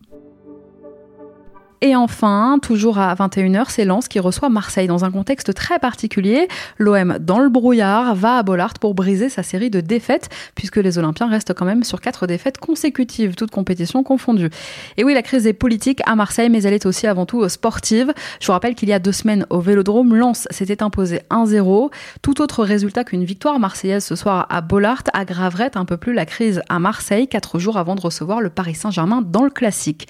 Et 1.83 1.95
enfin, 1.95 2.59
toujours 2.61 3.00
à 3.00 3.15
21h, 3.15 3.65
c'est 3.69 3.85
Lens 3.85 4.07
qui 4.07 4.19
reçoit 4.19 4.50
Marseille 4.50 4.85
dans 4.85 5.03
un 5.03 5.09
contexte 5.09 5.51
très 5.55 5.79
particulier. 5.79 6.47
L'OM, 6.77 7.17
dans 7.19 7.39
le 7.39 7.50
brouillard, 7.50 8.13
va 8.13 8.38
à 8.38 8.43
Bollard 8.43 8.75
pour 8.79 8.93
briser 8.93 9.29
sa 9.29 9.41
série 9.41 9.71
de 9.71 9.81
défaites, 9.81 10.29
puisque 10.53 10.77
les 10.77 11.00
Olympiens 11.00 11.27
restent 11.27 11.55
quand 11.55 11.65
même 11.65 11.83
sur 11.83 12.00
quatre 12.00 12.27
défaites 12.27 12.59
consécutives, 12.59 13.33
toutes 13.33 13.50
compétitions 13.50 14.03
confondues. 14.03 14.51
Et 14.97 15.03
oui, 15.03 15.15
la 15.15 15.23
crise 15.23 15.47
est 15.47 15.53
politique 15.53 16.01
à 16.05 16.15
Marseille, 16.15 16.51
mais 16.51 16.61
elle 16.61 16.75
est 16.75 16.85
aussi 16.85 17.07
avant 17.07 17.25
tout 17.25 17.50
sportive. 17.50 18.13
Je 18.39 18.45
vous 18.45 18.53
rappelle 18.53 18.75
qu'il 18.75 18.89
y 18.89 18.93
a 18.93 19.00
deux 19.00 19.11
semaines 19.11 19.47
au 19.50 19.59
Vélodrome, 19.59 20.13
Lens 20.13 20.47
s'était 20.51 20.83
imposé 20.83 21.21
1-0. 21.31 21.89
Tout 22.21 22.41
autre 22.43 22.63
résultat 22.63 23.03
qu'une 23.03 23.23
victoire 23.23 23.57
marseillaise 23.57 24.05
ce 24.05 24.15
soir 24.15 24.45
à 24.51 24.61
Bollard 24.61 25.01
aggraverait 25.13 25.71
un 25.73 25.85
peu 25.85 25.97
plus 25.97 26.13
la 26.13 26.27
crise 26.27 26.61
à 26.69 26.77
Marseille, 26.77 27.27
quatre 27.27 27.57
jours 27.57 27.77
avant 27.77 27.95
de 27.95 28.01
recevoir 28.01 28.39
le 28.39 28.51
Paris 28.51 28.75
Saint-Germain 28.75 29.23
dans 29.23 29.43
le 29.43 29.50
classique. 29.50 30.07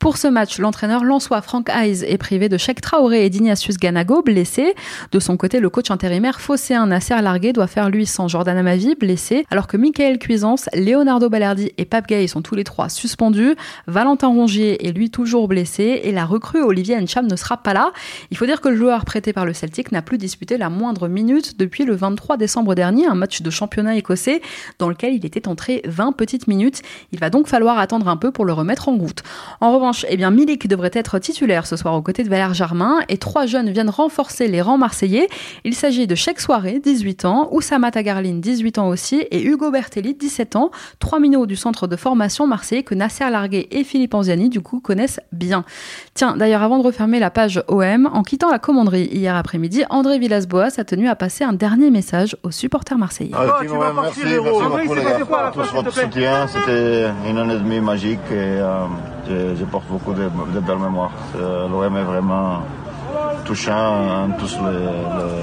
Pour 0.00 0.16
ce 0.16 0.28
match, 0.28 0.58
l'entraîneur 0.58 1.04
lançois 1.04 1.42
Frank 1.42 1.68
Hayes 1.68 2.04
est 2.06 2.16
privé 2.16 2.48
de 2.48 2.56
Sheikh 2.56 2.80
Traoré 2.80 3.26
et 3.26 3.28
d'Ignatius 3.28 3.76
Ganago, 3.76 4.22
blessés. 4.22 4.74
De 5.12 5.20
son 5.20 5.36
côté, 5.36 5.60
le 5.60 5.68
coach 5.68 5.90
intérimaire 5.90 6.40
phocéen 6.40 6.86
Nasser 6.86 7.20
Largué 7.20 7.52
doit 7.52 7.66
faire 7.66 7.90
lui 7.90 8.06
sans 8.06 8.26
Jordan 8.26 8.56
Amavi, 8.56 8.94
blessé, 8.94 9.44
alors 9.50 9.66
que 9.66 9.76
Michael 9.76 10.18
Cuisance, 10.18 10.70
Leonardo 10.72 11.28
Balerdi 11.28 11.72
et 11.76 11.84
Pape 11.84 12.06
Gay 12.06 12.26
sont 12.28 12.40
tous 12.40 12.54
les 12.54 12.64
trois 12.64 12.88
suspendus. 12.88 13.54
Valentin 13.88 14.28
Rongier 14.28 14.88
est 14.88 14.92
lui 14.92 15.10
toujours 15.10 15.48
blessé 15.48 16.00
et 16.02 16.12
la 16.12 16.24
recrue 16.24 16.62
Olivier 16.62 16.96
Encham 16.96 17.26
ne 17.26 17.36
sera 17.36 17.58
pas 17.58 17.74
là. 17.74 17.92
Il 18.30 18.38
faut 18.38 18.46
dire 18.46 18.62
que 18.62 18.70
le 18.70 18.76
joueur 18.76 19.04
prêté 19.04 19.34
par 19.34 19.44
le 19.44 19.52
Celtic 19.52 19.92
n'a 19.92 20.00
plus 20.00 20.16
disputé 20.16 20.56
la 20.56 20.70
moindre 20.70 21.08
minute 21.08 21.58
depuis 21.58 21.84
le 21.84 21.94
23 21.94 22.38
décembre 22.38 22.74
dernier, 22.74 23.06
un 23.06 23.14
match 23.14 23.42
de 23.42 23.50
championnat 23.50 23.96
écossais 23.96 24.40
dans 24.78 24.88
lequel 24.88 25.12
il 25.12 25.26
était 25.26 25.46
entré 25.46 25.82
20 25.84 26.12
petites 26.12 26.46
minutes. 26.46 26.80
Il 27.12 27.20
va 27.20 27.28
donc 27.28 27.48
falloir 27.48 27.78
attendre 27.78 28.08
un 28.08 28.16
peu 28.16 28.30
pour 28.30 28.46
le 28.46 28.54
remettre 28.54 28.88
en 28.88 28.96
route. 28.96 29.22
En 29.60 29.74
revanche, 29.74 29.89
revanche, 29.90 30.06
eh 30.08 30.16
bien, 30.16 30.30
Milik 30.30 30.68
devrait 30.68 30.90
être 30.92 31.18
titulaire 31.18 31.66
ce 31.66 31.76
soir 31.76 31.94
aux 31.94 32.02
côtés 32.02 32.22
de 32.22 32.28
Valère 32.28 32.54
Germain 32.54 33.00
et 33.08 33.18
trois 33.18 33.46
jeunes 33.46 33.70
viennent 33.70 33.90
renforcer 33.90 34.46
les 34.46 34.62
rangs 34.62 34.78
marseillais. 34.78 35.28
Il 35.64 35.74
s'agit 35.74 36.06
de 36.06 36.14
Cheikh 36.14 36.40
Soiré, 36.40 36.78
18 36.78 37.24
ans, 37.24 37.48
Oussama 37.50 37.90
Tagarlin, 37.90 38.34
18 38.34 38.78
ans 38.78 38.88
aussi, 38.88 39.24
et 39.30 39.42
Hugo 39.42 39.70
Bertelli, 39.70 40.14
17 40.14 40.56
ans, 40.56 40.70
trois 40.98 41.18
minots 41.18 41.46
du 41.46 41.56
centre 41.56 41.86
de 41.86 41.96
formation 41.96 42.46
marseillais 42.46 42.82
que 42.82 42.94
Nasser 42.94 43.28
Larguet 43.30 43.66
et 43.70 43.82
Philippe 43.82 44.14
Anziani, 44.14 44.48
du 44.48 44.60
coup, 44.60 44.80
connaissent 44.80 45.20
bien. 45.32 45.64
Tiens, 46.14 46.36
d'ailleurs, 46.36 46.62
avant 46.62 46.78
de 46.78 46.84
refermer 46.84 47.18
la 47.18 47.30
page 47.30 47.62
OM, 47.68 48.08
en 48.12 48.22
quittant 48.22 48.50
la 48.50 48.58
commanderie 48.58 49.08
hier 49.10 49.34
après-midi, 49.34 49.84
André 49.90 50.18
Villas-Boas 50.18 50.78
a 50.78 50.84
tenu 50.84 51.08
à 51.08 51.16
passer 51.16 51.42
un 51.42 51.52
dernier 51.52 51.90
message 51.90 52.36
aux 52.44 52.52
supporters 52.52 52.98
marseillais. 52.98 53.32
Ah, 53.34 53.60
merci, 53.62 54.22
merci 54.24 54.38
beaucoup 54.38 54.94
les 54.94 55.04
gars 55.04 55.18
pour 55.52 55.64
tout 55.64 55.74
votre 55.74 55.92
soutien. 55.92 56.46
C'était 56.46 57.08
une 57.28 57.38
année 57.38 57.54
et 57.54 57.58
demie 57.58 57.80
magique 57.80 58.20
et 58.30 58.60
euh, 58.60 58.84
je, 59.30 59.64
porte 59.64 59.86
beaucoup 59.88 60.12
de, 60.12 60.28
belles 60.60 60.78
mémoires. 60.78 61.12
L'OM 61.34 61.96
est 61.96 62.02
vraiment 62.02 62.62
touchant 63.44 64.24
en 64.24 64.30
toutes 64.38 64.58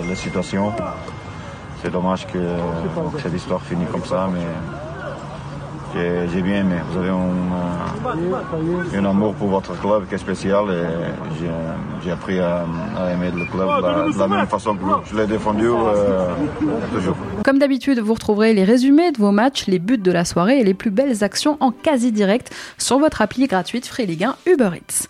les, 0.08 0.16
situations. 0.16 0.72
C'est 1.82 1.92
dommage 1.92 2.26
que, 2.28 2.40
cette 3.22 3.34
histoire 3.34 3.62
finisse 3.62 3.90
comme 3.92 4.06
ça, 4.06 4.28
j'ai 6.34 6.42
bien 6.42 6.62
aimé. 6.62 6.76
Vous 6.92 6.98
avez 7.00 7.10
un, 7.10 8.98
un, 8.98 9.06
amour 9.06 9.34
pour 9.36 9.50
votre 9.50 9.80
club 9.80 10.08
qui 10.08 10.16
est 10.16 10.18
spécial 10.18 10.66
et 10.70 11.48
j'ai 12.04 12.12
appris 12.12 12.40
à, 12.40 12.66
aimer 13.12 13.32
le 13.32 13.46
club 13.46 13.68
de 13.68 13.82
la, 13.82 14.12
de 14.12 14.18
la 14.18 14.28
même 14.28 14.48
façon 14.48 14.76
que 14.76 14.84
je 15.10 15.18
l'ai 15.18 15.28
défendu 15.28 15.68
euh, 15.68 16.30
toujours. 16.94 17.16
Comme 17.44 17.60
d'habitude, 17.60 18.00
vous 18.00 18.14
retrouverez 18.14 18.54
les 18.54 18.64
résumés 18.64 19.12
de 19.12 19.18
vos 19.18 19.32
matchs, 19.32 19.68
les 19.68 19.80
buts 19.80 19.98
de 19.98 20.12
la 20.12 20.26
soirée 20.26 20.60
et 20.60 20.64
les 20.64 20.74
plus 20.74 20.92
belles 20.92 21.24
actions 21.24 21.58
en 21.60 21.72
quasi 21.72 22.12
direct 22.12 22.54
sur 22.78 23.00
votre 23.00 23.22
appli 23.22 23.48
gratuite 23.48 23.88
Free 23.88 24.06
Ligue 24.06 24.26
1 24.26 24.36
Uber 24.46 24.70
Eats. 24.76 25.08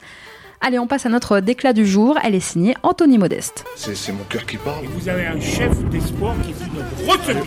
Allez, 0.60 0.80
on 0.80 0.88
passe 0.88 1.06
à 1.06 1.10
notre 1.10 1.40
déclat 1.40 1.74
du 1.74 1.86
jour. 1.86 2.18
Elle 2.24 2.36
est 2.36 2.40
signée 2.40 2.76
Anthony 2.84 3.18
Modeste. 3.18 3.64
C'est 3.76 4.12
mon 4.12 4.24
cœur 4.24 4.46
qui 4.46 4.58
parle. 4.58 4.84
Et 4.86 4.88
vous 4.88 5.08
avez 5.08 5.28
un 5.28 5.40
chef 5.40 5.78
d'espoir 5.86 6.36
qui 6.44 6.54
fait 6.54 6.66
notre 6.74 7.12
retenue. 7.12 7.42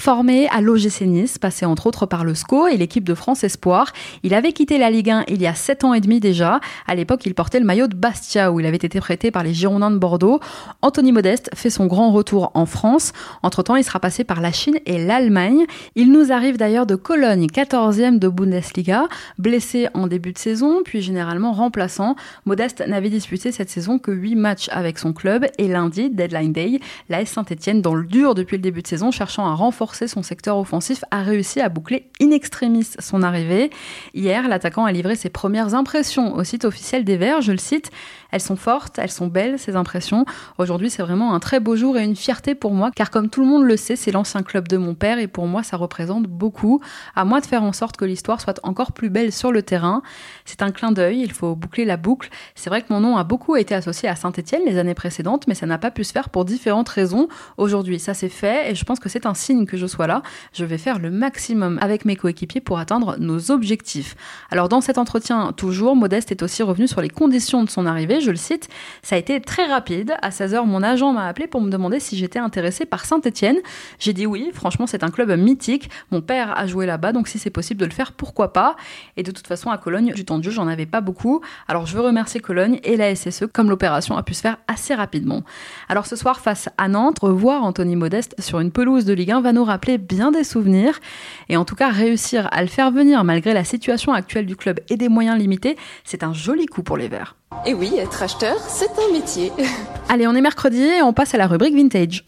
Formé 0.00 0.48
à 0.48 0.62
l'OGC 0.62 1.02
Nice, 1.02 1.36
passé 1.36 1.66
entre 1.66 1.86
autres 1.86 2.06
par 2.06 2.24
le 2.24 2.34
SCO 2.34 2.66
et 2.66 2.78
l'équipe 2.78 3.04
de 3.04 3.12
France 3.12 3.44
Espoir, 3.44 3.92
il 4.22 4.32
avait 4.32 4.54
quitté 4.54 4.78
la 4.78 4.88
Ligue 4.88 5.10
1 5.10 5.24
il 5.28 5.42
y 5.42 5.46
a 5.46 5.54
7 5.54 5.84
ans 5.84 5.92
et 5.92 6.00
demi 6.00 6.20
déjà. 6.20 6.58
À 6.86 6.94
l'époque, 6.94 7.20
il 7.26 7.34
portait 7.34 7.60
le 7.60 7.66
maillot 7.66 7.86
de 7.86 7.94
Bastia 7.94 8.50
où 8.50 8.60
il 8.60 8.64
avait 8.64 8.78
été 8.78 8.98
prêté 8.98 9.30
par 9.30 9.42
les 9.42 9.52
Girondins 9.52 9.90
de 9.90 9.98
Bordeaux. 9.98 10.40
Anthony 10.80 11.12
Modeste 11.12 11.50
fait 11.54 11.68
son 11.68 11.84
grand 11.84 12.12
retour 12.12 12.50
en 12.54 12.64
France. 12.64 13.12
Entre-temps, 13.42 13.76
il 13.76 13.84
sera 13.84 14.00
passé 14.00 14.24
par 14.24 14.40
la 14.40 14.52
Chine 14.52 14.78
et 14.86 15.04
l'Allemagne. 15.04 15.66
Il 15.96 16.12
nous 16.12 16.32
arrive 16.32 16.56
d'ailleurs 16.56 16.86
de 16.86 16.94
Cologne, 16.94 17.44
14e 17.48 18.18
de 18.18 18.28
Bundesliga, 18.28 19.06
blessé 19.36 19.88
en 19.92 20.06
début 20.06 20.32
de 20.32 20.38
saison, 20.38 20.80
puis 20.82 21.02
généralement 21.02 21.52
remplaçant. 21.52 22.16
Modeste 22.46 22.82
n'avait 22.86 23.10
disputé 23.10 23.52
cette 23.52 23.68
saison 23.68 23.98
que 23.98 24.12
8 24.12 24.34
matchs 24.34 24.70
avec 24.72 24.98
son 24.98 25.12
club 25.12 25.44
et 25.58 25.68
lundi, 25.68 26.08
deadline 26.08 26.54
day, 26.54 26.80
la 27.10 27.20
S 27.20 27.32
Saint-Etienne 27.32 27.82
dans 27.82 27.94
le 27.94 28.06
dur 28.06 28.34
depuis 28.34 28.56
le 28.56 28.62
début 28.62 28.80
de 28.80 28.86
saison, 28.86 29.10
cherchant 29.10 29.44
à 29.44 29.52
renforcer 29.52 29.89
son 29.94 30.22
secteur 30.22 30.56
offensif, 30.58 31.04
a 31.10 31.22
réussi 31.22 31.60
à 31.60 31.68
boucler 31.68 32.10
in 32.20 32.30
extremis 32.30 32.88
son 32.98 33.22
arrivée. 33.22 33.70
Hier, 34.14 34.48
l'attaquant 34.48 34.84
a 34.84 34.92
livré 34.92 35.16
ses 35.16 35.30
premières 35.30 35.74
impressions 35.74 36.34
au 36.34 36.44
site 36.44 36.64
officiel 36.64 37.04
des 37.04 37.16
Verts, 37.16 37.42
je 37.42 37.52
le 37.52 37.58
cite. 37.58 37.90
Elles 38.32 38.40
sont 38.40 38.56
fortes, 38.56 38.98
elles 38.98 39.10
sont 39.10 39.26
belles, 39.26 39.58
ces 39.58 39.76
impressions. 39.76 40.24
Aujourd'hui, 40.58 40.90
c'est 40.90 41.02
vraiment 41.02 41.34
un 41.34 41.40
très 41.40 41.60
beau 41.60 41.76
jour 41.76 41.98
et 41.98 42.04
une 42.04 42.16
fierté 42.16 42.54
pour 42.54 42.72
moi, 42.72 42.90
car 42.94 43.10
comme 43.10 43.28
tout 43.28 43.40
le 43.40 43.46
monde 43.46 43.64
le 43.64 43.76
sait, 43.76 43.96
c'est 43.96 44.12
l'ancien 44.12 44.42
club 44.42 44.68
de 44.68 44.76
mon 44.76 44.94
père 44.94 45.18
et 45.18 45.26
pour 45.26 45.46
moi, 45.46 45.62
ça 45.62 45.76
représente 45.76 46.24
beaucoup. 46.24 46.80
À 47.14 47.24
moi 47.24 47.40
de 47.40 47.46
faire 47.46 47.62
en 47.62 47.72
sorte 47.72 47.96
que 47.96 48.04
l'histoire 48.04 48.40
soit 48.40 48.60
encore 48.62 48.92
plus 48.92 49.10
belle 49.10 49.32
sur 49.32 49.52
le 49.52 49.62
terrain. 49.62 50.02
C'est 50.44 50.62
un 50.62 50.70
clin 50.70 50.92
d'œil, 50.92 51.20
il 51.20 51.32
faut 51.32 51.54
boucler 51.54 51.84
la 51.84 51.96
boucle. 51.96 52.30
C'est 52.54 52.70
vrai 52.70 52.82
que 52.82 52.92
mon 52.92 53.00
nom 53.00 53.16
a 53.16 53.24
beaucoup 53.24 53.56
été 53.56 53.74
associé 53.74 54.08
à 54.08 54.16
Saint-Etienne 54.16 54.62
les 54.66 54.78
années 54.78 54.94
précédentes, 54.94 55.46
mais 55.46 55.54
ça 55.54 55.66
n'a 55.66 55.78
pas 55.78 55.90
pu 55.90 56.04
se 56.04 56.12
faire 56.12 56.30
pour 56.30 56.44
différentes 56.44 56.88
raisons. 56.88 57.28
Aujourd'hui, 57.56 57.98
ça 57.98 58.14
s'est 58.14 58.28
fait 58.28 58.70
et 58.70 58.74
je 58.74 58.84
pense 58.84 59.00
que 59.00 59.08
c'est 59.08 59.26
un 59.26 59.34
signe 59.34 59.66
que 59.66 59.76
je 59.76 59.86
sois 59.86 60.06
là. 60.06 60.22
Je 60.52 60.64
vais 60.64 60.78
faire 60.78 60.98
le 60.98 61.10
maximum 61.10 61.78
avec 61.80 62.04
mes 62.04 62.16
coéquipiers 62.16 62.60
pour 62.60 62.78
atteindre 62.78 63.16
nos 63.18 63.50
objectifs. 63.50 64.14
Alors 64.50 64.68
dans 64.68 64.80
cet 64.80 64.98
entretien, 64.98 65.52
toujours, 65.52 65.96
Modeste 65.96 66.30
est 66.30 66.42
aussi 66.42 66.62
revenu 66.62 66.88
sur 66.88 67.00
les 67.00 67.10
conditions 67.10 67.64
de 67.64 67.70
son 67.70 67.86
arrivée 67.86 68.19
je 68.20 68.30
le 68.30 68.36
cite, 68.36 68.68
ça 69.02 69.16
a 69.16 69.18
été 69.18 69.40
très 69.40 69.66
rapide. 69.66 70.14
À 70.22 70.30
16h, 70.30 70.64
mon 70.66 70.82
agent 70.82 71.12
m'a 71.12 71.26
appelé 71.26 71.46
pour 71.46 71.60
me 71.60 71.70
demander 71.70 72.00
si 72.00 72.16
j'étais 72.16 72.38
intéressé 72.38 72.86
par 72.86 73.04
Saint-Etienne. 73.04 73.56
J'ai 73.98 74.12
dit 74.12 74.26
oui, 74.26 74.50
franchement, 74.52 74.86
c'est 74.86 75.04
un 75.04 75.10
club 75.10 75.30
mythique. 75.38 75.90
Mon 76.10 76.20
père 76.20 76.56
a 76.58 76.66
joué 76.66 76.86
là-bas, 76.86 77.12
donc 77.12 77.28
si 77.28 77.38
c'est 77.38 77.50
possible 77.50 77.80
de 77.80 77.86
le 77.86 77.92
faire, 77.92 78.12
pourquoi 78.12 78.52
pas? 78.52 78.76
Et 79.16 79.22
de 79.22 79.30
toute 79.30 79.46
façon, 79.46 79.70
à 79.70 79.78
Cologne, 79.78 80.12
du 80.12 80.24
temps 80.24 80.38
de 80.38 80.44
jeu, 80.44 80.50
j'en 80.50 80.68
avais 80.68 80.86
pas 80.86 81.00
beaucoup. 81.00 81.40
Alors 81.68 81.86
je 81.86 81.94
veux 81.94 82.02
remercier 82.02 82.40
Cologne 82.40 82.80
et 82.84 82.96
la 82.96 83.14
SSE, 83.14 83.44
comme 83.52 83.70
l'opération 83.70 84.16
a 84.16 84.22
pu 84.22 84.34
se 84.34 84.40
faire 84.40 84.58
assez 84.68 84.94
rapidement. 84.94 85.42
Alors 85.88 86.06
ce 86.06 86.16
soir, 86.16 86.40
face 86.40 86.68
à 86.78 86.88
Nantes, 86.88 87.18
revoir 87.20 87.64
Anthony 87.64 87.96
Modeste 87.96 88.34
sur 88.40 88.60
une 88.60 88.70
pelouse 88.70 89.04
de 89.04 89.12
Ligue 89.12 89.32
1 89.32 89.40
va 89.40 89.52
nous 89.52 89.64
rappeler 89.64 89.98
bien 89.98 90.30
des 90.30 90.44
souvenirs. 90.44 91.00
Et 91.48 91.56
en 91.56 91.64
tout 91.64 91.74
cas, 91.74 91.90
réussir 91.90 92.48
à 92.52 92.62
le 92.62 92.68
faire 92.68 92.90
venir 92.90 93.24
malgré 93.24 93.54
la 93.54 93.64
situation 93.64 94.12
actuelle 94.12 94.46
du 94.46 94.56
club 94.56 94.80
et 94.88 94.96
des 94.96 95.08
moyens 95.08 95.38
limités, 95.38 95.76
c'est 96.04 96.22
un 96.22 96.32
joli 96.32 96.66
coup 96.66 96.82
pour 96.82 96.96
les 96.96 97.08
Verts. 97.08 97.39
Et 97.66 97.74
oui, 97.74 97.92
être 97.98 98.22
acheteur, 98.22 98.56
c'est 98.68 98.90
un 98.98 99.12
métier. 99.12 99.52
Allez, 100.08 100.26
on 100.26 100.34
est 100.34 100.40
mercredi 100.40 100.82
et 100.82 101.02
on 101.02 101.12
passe 101.12 101.34
à 101.34 101.38
la 101.38 101.46
rubrique 101.46 101.74
vintage. 101.74 102.24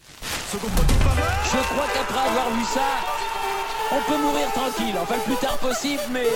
Je 0.51 0.57
crois 0.57 1.85
qu'après 1.93 2.29
avoir 2.29 2.51
vu 2.51 2.63
ça, 2.65 2.81
on 3.91 4.11
peut 4.11 4.21
mourir 4.21 4.47
tranquille. 4.53 4.95
Enfin, 5.01 5.15
le 5.15 5.33
plus 5.33 5.35
tard 5.35 5.57
possible, 5.57 6.03
mais 6.11 6.27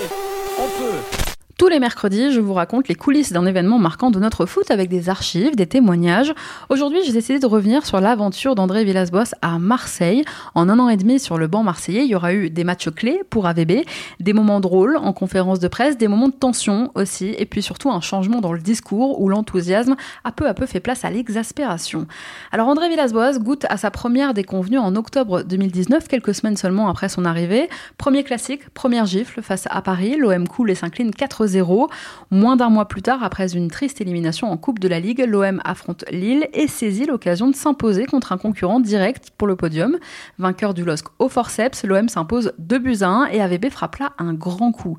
on 0.59 0.67
peut. 0.79 1.26
Tous 1.57 1.69
les 1.69 1.79
mercredis, 1.79 2.31
je 2.31 2.39
vous 2.39 2.53
raconte 2.53 2.87
les 2.87 2.93
coulisses 2.93 3.33
d'un 3.33 3.47
événement 3.47 3.79
marquant 3.79 4.11
de 4.11 4.19
notre 4.19 4.45
foot 4.45 4.69
avec 4.69 4.89
des 4.89 5.09
archives, 5.09 5.55
des 5.55 5.65
témoignages. 5.65 6.31
Aujourd'hui, 6.69 6.99
j'ai 7.03 7.11
décidé 7.11 7.39
de 7.39 7.47
revenir 7.47 7.83
sur 7.83 7.99
l'aventure 7.99 8.53
d'André 8.53 8.83
Villas-Boas 8.83 9.33
à 9.41 9.57
Marseille. 9.57 10.23
En 10.53 10.69
un 10.69 10.77
an 10.77 10.87
et 10.87 10.97
demi 10.97 11.19
sur 11.19 11.39
le 11.39 11.47
banc 11.47 11.63
marseillais, 11.63 12.05
il 12.05 12.11
y 12.11 12.15
aura 12.15 12.31
eu 12.35 12.51
des 12.51 12.63
matchs 12.63 12.91
clés 12.91 13.21
pour 13.31 13.47
AVB, 13.47 13.85
des 14.19 14.33
moments 14.33 14.59
drôles 14.59 14.97
en 14.97 15.13
conférence 15.13 15.57
de 15.59 15.67
presse, 15.67 15.97
des 15.97 16.07
moments 16.07 16.27
de 16.27 16.35
tension 16.35 16.91
aussi, 16.93 17.33
et 17.39 17.47
puis 17.47 17.63
surtout 17.63 17.89
un 17.89 18.01
changement 18.01 18.39
dans 18.39 18.53
le 18.53 18.59
discours 18.59 19.19
où 19.19 19.27
l'enthousiasme 19.27 19.95
a 20.25 20.31
peu 20.31 20.47
à 20.47 20.53
peu 20.53 20.67
fait 20.67 20.79
place 20.79 21.05
à 21.05 21.09
l'exaspération. 21.09 22.05
Alors 22.51 22.67
André 22.67 22.87
Villas-Boas 22.87 23.39
goûte 23.39 23.65
à 23.67 23.77
sa 23.77 23.89
première 23.89 24.35
déconvenue 24.35 24.77
en 24.77 24.95
octobre 24.95 25.41
2019, 25.41 26.07
quelques 26.07 26.35
semaines 26.35 26.55
seulement 26.55 26.87
après 26.87 27.09
son 27.09 27.25
arrivée. 27.25 27.67
Premier 27.97 28.23
classique, 28.23 28.69
première 28.75 29.07
gifle 29.07 29.41
face 29.41 29.67
à 29.71 29.81
Paris, 29.81 30.17
l'OM 30.19 30.47
coule 30.47 30.69
et 30.69 30.75
s'incline 30.75 31.09
4 31.09 31.46
0 31.47 31.89
Moins 32.29 32.55
d'un 32.55 32.69
mois 32.69 32.87
plus 32.87 33.01
tard, 33.01 33.23
après 33.23 33.55
une 33.55 33.69
triste 33.69 34.01
élimination 34.01 34.51
en 34.51 34.57
Coupe 34.57 34.79
de 34.79 34.87
la 34.87 34.99
Ligue, 34.99 35.23
l'OM 35.27 35.61
affronte 35.63 36.03
Lille 36.11 36.47
et 36.53 36.67
saisit 36.67 37.05
l'occasion 37.05 37.49
de 37.49 37.55
s'imposer 37.55 38.05
contre 38.05 38.31
un 38.31 38.37
concurrent 38.37 38.79
direct 38.79 39.31
pour 39.37 39.47
le 39.47 39.55
podium. 39.55 39.97
Vainqueur 40.37 40.73
du 40.73 40.83
LOSC 40.83 41.05
au 41.19 41.29
forceps, 41.29 41.83
l'OM 41.83 42.09
s'impose 42.09 42.53
2 42.59 42.79
buts 42.79 42.97
à 43.01 43.07
1 43.07 43.25
et 43.27 43.41
AVB 43.41 43.69
frappe 43.69 43.97
là 43.97 44.13
un 44.17 44.33
grand 44.33 44.71
coup. 44.71 44.97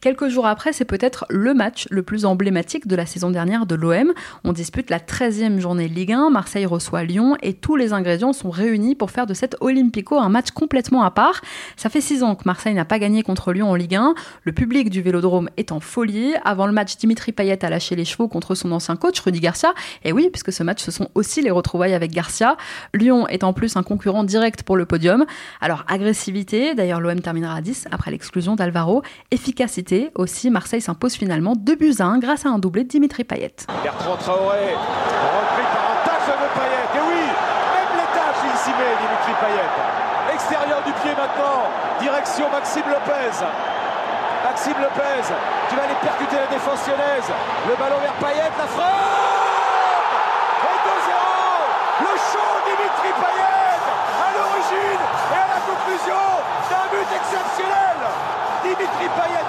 Quelques 0.00 0.28
jours 0.28 0.46
après, 0.46 0.72
c'est 0.72 0.84
peut-être 0.84 1.26
le 1.28 1.54
match 1.54 1.86
le 1.90 2.02
plus 2.02 2.24
emblématique 2.24 2.86
de 2.86 2.96
la 2.96 3.06
saison 3.06 3.30
dernière 3.30 3.66
de 3.66 3.74
l'OM. 3.74 4.12
On 4.44 4.52
dispute 4.52 4.90
la 4.90 4.98
13e 4.98 5.58
journée 5.58 5.88
Ligue 5.88 6.12
1, 6.12 6.30
Marseille 6.30 6.66
reçoit 6.66 7.04
Lyon 7.04 7.36
et 7.42 7.54
tous 7.54 7.76
les 7.76 7.92
ingrédients 7.92 8.32
sont 8.32 8.50
réunis 8.50 8.94
pour 8.94 9.10
faire 9.10 9.26
de 9.26 9.34
cet 9.34 9.56
Olympico 9.60 10.18
un 10.18 10.28
match 10.28 10.50
complètement 10.50 11.02
à 11.02 11.10
part. 11.10 11.40
Ça 11.76 11.88
fait 11.88 12.00
6 12.00 12.22
ans 12.22 12.34
que 12.34 12.42
Marseille 12.46 12.74
n'a 12.74 12.84
pas 12.84 12.98
gagné 12.98 13.22
contre 13.22 13.52
Lyon 13.52 13.70
en 13.70 13.74
Ligue 13.74 13.96
1. 13.96 14.14
Le 14.44 14.52
public 14.52 14.90
du 14.90 15.02
Vélodrome 15.02 15.48
est 15.56 15.72
en 15.72 15.80
folie. 15.88 16.34
Avant 16.44 16.66
le 16.66 16.72
match, 16.72 16.96
Dimitri 16.96 17.32
Payet 17.32 17.64
a 17.64 17.70
lâché 17.70 17.96
les 17.96 18.04
chevaux 18.04 18.28
contre 18.28 18.54
son 18.54 18.70
ancien 18.70 18.94
coach, 18.94 19.18
Rudy 19.20 19.40
Garcia. 19.40 19.72
Et 20.04 20.12
oui, 20.12 20.28
puisque 20.30 20.52
ce 20.52 20.62
match, 20.62 20.82
ce 20.82 20.90
sont 20.90 21.08
aussi 21.14 21.42
les 21.42 21.50
retrouvailles 21.50 21.94
avec 21.94 22.12
Garcia. 22.12 22.56
Lyon 22.94 23.26
est 23.26 23.42
en 23.42 23.52
plus 23.52 23.76
un 23.76 23.82
concurrent 23.82 24.22
direct 24.22 24.62
pour 24.62 24.76
le 24.76 24.86
podium. 24.86 25.24
Alors, 25.60 25.84
agressivité, 25.88 26.74
d'ailleurs, 26.74 27.00
l'OM 27.00 27.20
terminera 27.20 27.56
à 27.56 27.60
10 27.60 27.88
après 27.90 28.10
l'exclusion 28.10 28.54
d'Alvaro. 28.54 29.02
Efficacité 29.30 30.10
aussi, 30.14 30.50
Marseille 30.50 30.82
s'impose 30.82 31.14
finalement 31.14 31.54
2 31.56 31.74
buts 31.74 31.94
à 31.98 32.04
1 32.04 32.18
grâce 32.18 32.46
à 32.46 32.50
un 32.50 32.58
doublé 32.58 32.84
de 32.84 32.88
Dimitri 32.88 33.24
Payet. 33.24 33.56
Bertrand 33.82 34.16
Traoré, 34.16 34.74
repris 34.76 35.66
par 35.72 35.84
un 35.90 36.04
tacle 36.04 36.36
de 36.36 36.48
Payet. 36.54 36.86
Et 36.94 37.02
oui, 37.08 37.24
même 37.74 37.92
les 37.96 38.08
tâches, 38.12 38.44
il 38.44 38.58
s'y 38.58 38.70
met, 38.70 38.94
Dimitri 39.00 39.32
Payet. 39.40 40.34
Extérieur 40.34 40.82
du 40.84 40.92
pied 40.92 41.10
maintenant, 41.10 41.64
direction 42.00 42.50
Maxime 42.52 42.84
Lopez. 42.86 43.77
Maxime 44.44 44.78
Lopez 44.80 45.26
qui 45.68 45.74
va 45.76 45.82
aller 45.82 45.98
percuter 46.00 46.36
la 46.36 46.46
défense 46.46 46.86
lyonnaise. 46.86 47.30
Le 47.68 47.74
ballon 47.76 47.98
vers 48.00 48.14
Payet, 48.22 48.50
la 48.58 48.66
frappe 48.66 50.14
Et 50.62 50.78
2-0 50.86 52.06
Le 52.06 52.12
show 52.16 52.50
Dimitri 52.66 53.10
Payet 53.18 53.78
à 54.18 54.28
l'origine 54.34 55.02
et 55.02 55.38
à 55.38 55.48
la 55.54 55.60
conclusion 55.66 56.22
d'un 56.70 56.86
but 56.90 57.08
exceptionnel 57.14 57.98
Dimitri 58.62 59.06
Payet 59.16 59.48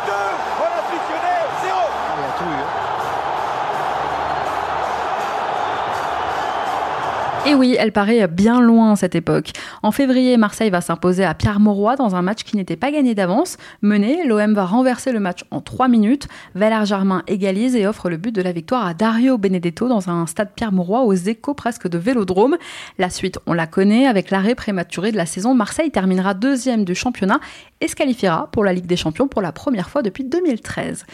Et 7.46 7.56
oui, 7.56 7.76
elle 7.80 7.92
paraît 7.92 8.28
bien 8.28 8.62
loin 8.62 8.96
cette 8.96 9.16
époque. 9.16 9.52
En 9.82 9.92
février, 9.92 10.36
Marseille 10.38 10.70
va 10.70 10.82
s'imposer 10.82 11.24
à 11.24 11.34
Pierre 11.34 11.60
Mauroy 11.60 11.96
dans 11.96 12.16
un 12.16 12.22
match 12.22 12.44
qui 12.44 12.58
n'était 12.58 12.76
pas 12.76 12.92
gagné 12.92 13.16
d'avance. 13.16 13.58
Mené, 13.82 14.26
l'OM 14.26 14.54
va 14.54 14.66
renverser 14.66 15.12
le 15.12 15.20
match 15.20 15.46
en 15.50 15.62
3 15.62 15.88
minutes. 15.88 16.28
Valère 16.54 16.86
Germain 16.86 17.24
égalise 17.28 17.76
et 17.76 17.88
offre 17.88 18.10
le 18.10 18.18
but 18.18 18.36
de 18.36 18.42
la 18.42 18.52
victoire 18.52 18.86
à 18.86 18.94
Dario 18.94 19.38
Benedetto 19.38 19.88
dans 19.88 20.10
un 20.10 20.28
stade 20.28 20.52
Pierre 20.56 20.74
Mauroy 20.74 21.02
aux 21.04 21.14
échos 21.14 21.54
presque 21.54 21.88
de 21.88 21.98
Vélodrome. 21.98 22.58
La 22.98 23.10
suite, 23.10 23.40
on 23.48 23.54
la 23.54 23.68
connaît. 23.68 24.06
Avec 24.06 24.32
l'arrêt 24.32 24.56
prématuré 24.56 25.12
de 25.12 25.18
la 25.18 25.26
saison, 25.26 25.56
Marseille 25.56 25.92
terminera 25.92 26.34
deuxième 26.34 26.84
du 26.84 26.94
championnat 26.94 27.40
et 27.80 27.88
se 27.88 27.96
qualifiera 27.96 28.50
pour 28.52 28.64
la 28.64 28.74
Ligue 28.74 28.86
des 28.86 28.98
Champions 28.98 29.28
pour 29.28 29.42
la 29.42 29.54
première 29.54 29.90
fois 29.90 30.02
depuis 30.02 30.26
2013. 30.26 31.06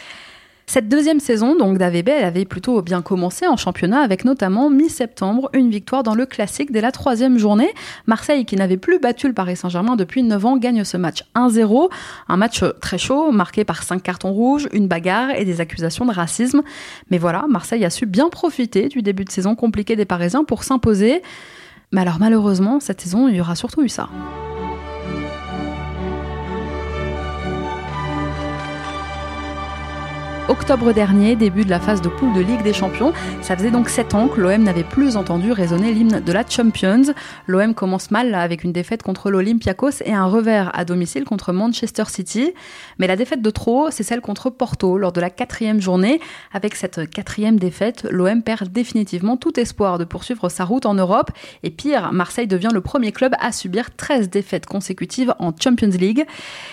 Cette 0.67 0.89
deuxième 0.89 1.19
saison 1.19 1.55
donc 1.55 1.77
d'AVB, 1.77 2.09
avait 2.09 2.45
plutôt 2.45 2.81
bien 2.81 3.01
commencé 3.03 3.45
en 3.45 3.55
championnat 3.55 3.99
avec 3.99 4.25
notamment 4.25 4.69
mi-septembre 4.69 5.49
une 5.53 5.69
victoire 5.69 6.01
dans 6.01 6.15
le 6.15 6.25
classique 6.25 6.71
dès 6.71 6.81
la 6.81 6.91
troisième 6.91 7.37
journée. 7.37 7.71
Marseille, 8.07 8.45
qui 8.45 8.55
n'avait 8.55 8.77
plus 8.77 8.99
battu 8.99 9.27
le 9.27 9.33
Paris 9.33 9.55
Saint-Germain 9.55 9.95
depuis 9.95 10.23
9 10.23 10.45
ans, 10.45 10.57
gagne 10.57 10.83
ce 10.83 10.97
match 10.97 11.23
1-0. 11.35 11.89
Un 12.27 12.37
match 12.37 12.63
très 12.81 12.97
chaud, 12.97 13.31
marqué 13.31 13.63
par 13.63 13.83
cinq 13.83 14.01
cartons 14.01 14.31
rouges, 14.31 14.67
une 14.73 14.87
bagarre 14.87 15.29
et 15.31 15.45
des 15.45 15.61
accusations 15.61 16.05
de 16.05 16.11
racisme. 16.11 16.63
Mais 17.11 17.19
voilà, 17.19 17.45
Marseille 17.47 17.85
a 17.85 17.91
su 17.91 18.07
bien 18.07 18.29
profiter 18.29 18.87
du 18.87 19.03
début 19.03 19.23
de 19.23 19.31
saison 19.31 19.55
compliqué 19.55 19.95
des 19.95 20.05
Parisiens 20.05 20.43
pour 20.43 20.63
s'imposer. 20.63 21.21
Mais 21.91 22.01
alors 22.01 22.17
malheureusement, 22.19 22.79
cette 22.79 23.01
saison, 23.01 23.27
il 23.27 23.35
y 23.35 23.41
aura 23.41 23.55
surtout 23.55 23.83
eu 23.83 23.89
ça. 23.89 24.09
Octobre 30.47 30.93
dernier, 30.93 31.35
début 31.35 31.65
de 31.65 31.71
la 31.71 31.79
phase 31.79 32.03
de 32.03 32.07
poule 32.07 32.31
de 32.33 32.39
Ligue 32.39 32.61
des 32.61 32.71
Champions. 32.71 33.13
Ça 33.41 33.57
faisait 33.57 33.71
donc 33.71 33.89
7 33.89 34.13
ans 34.13 34.27
que 34.27 34.39
l'OM 34.39 34.61
n'avait 34.61 34.83
plus 34.83 35.17
entendu 35.17 35.51
résonner 35.51 35.91
l'hymne 35.91 36.19
de 36.19 36.31
la 36.31 36.47
Champions. 36.47 37.15
L'OM 37.47 37.73
commence 37.73 38.11
mal 38.11 38.35
avec 38.35 38.63
une 38.63 38.71
défaite 38.71 39.01
contre 39.01 39.31
l'Olympiakos 39.31 40.03
et 40.05 40.13
un 40.13 40.27
revers 40.27 40.69
à 40.77 40.85
domicile 40.85 41.23
contre 41.23 41.51
Manchester 41.51 42.03
City. 42.09 42.53
Mais 42.99 43.07
la 43.07 43.15
défaite 43.15 43.41
de 43.41 43.49
trop, 43.49 43.89
c'est 43.89 44.03
celle 44.03 44.21
contre 44.21 44.51
Porto 44.51 44.99
lors 44.99 45.11
de 45.11 45.19
la 45.19 45.31
quatrième 45.31 45.81
journée. 45.81 46.19
Avec 46.53 46.75
cette 46.75 47.09
quatrième 47.09 47.57
défaite, 47.57 48.07
l'OM 48.11 48.43
perd 48.43 48.67
définitivement 48.67 49.37
tout 49.37 49.59
espoir 49.59 49.97
de 49.97 50.03
poursuivre 50.03 50.49
sa 50.49 50.63
route 50.63 50.85
en 50.85 50.93
Europe. 50.93 51.31
Et 51.63 51.71
pire, 51.71 52.11
Marseille 52.13 52.47
devient 52.47 52.69
le 52.71 52.81
premier 52.81 53.11
club 53.11 53.33
à 53.39 53.51
subir 53.51 53.95
13 53.95 54.29
défaites 54.29 54.67
consécutives 54.67 55.33
en 55.39 55.53
Champions 55.59 55.89
League. 55.89 56.23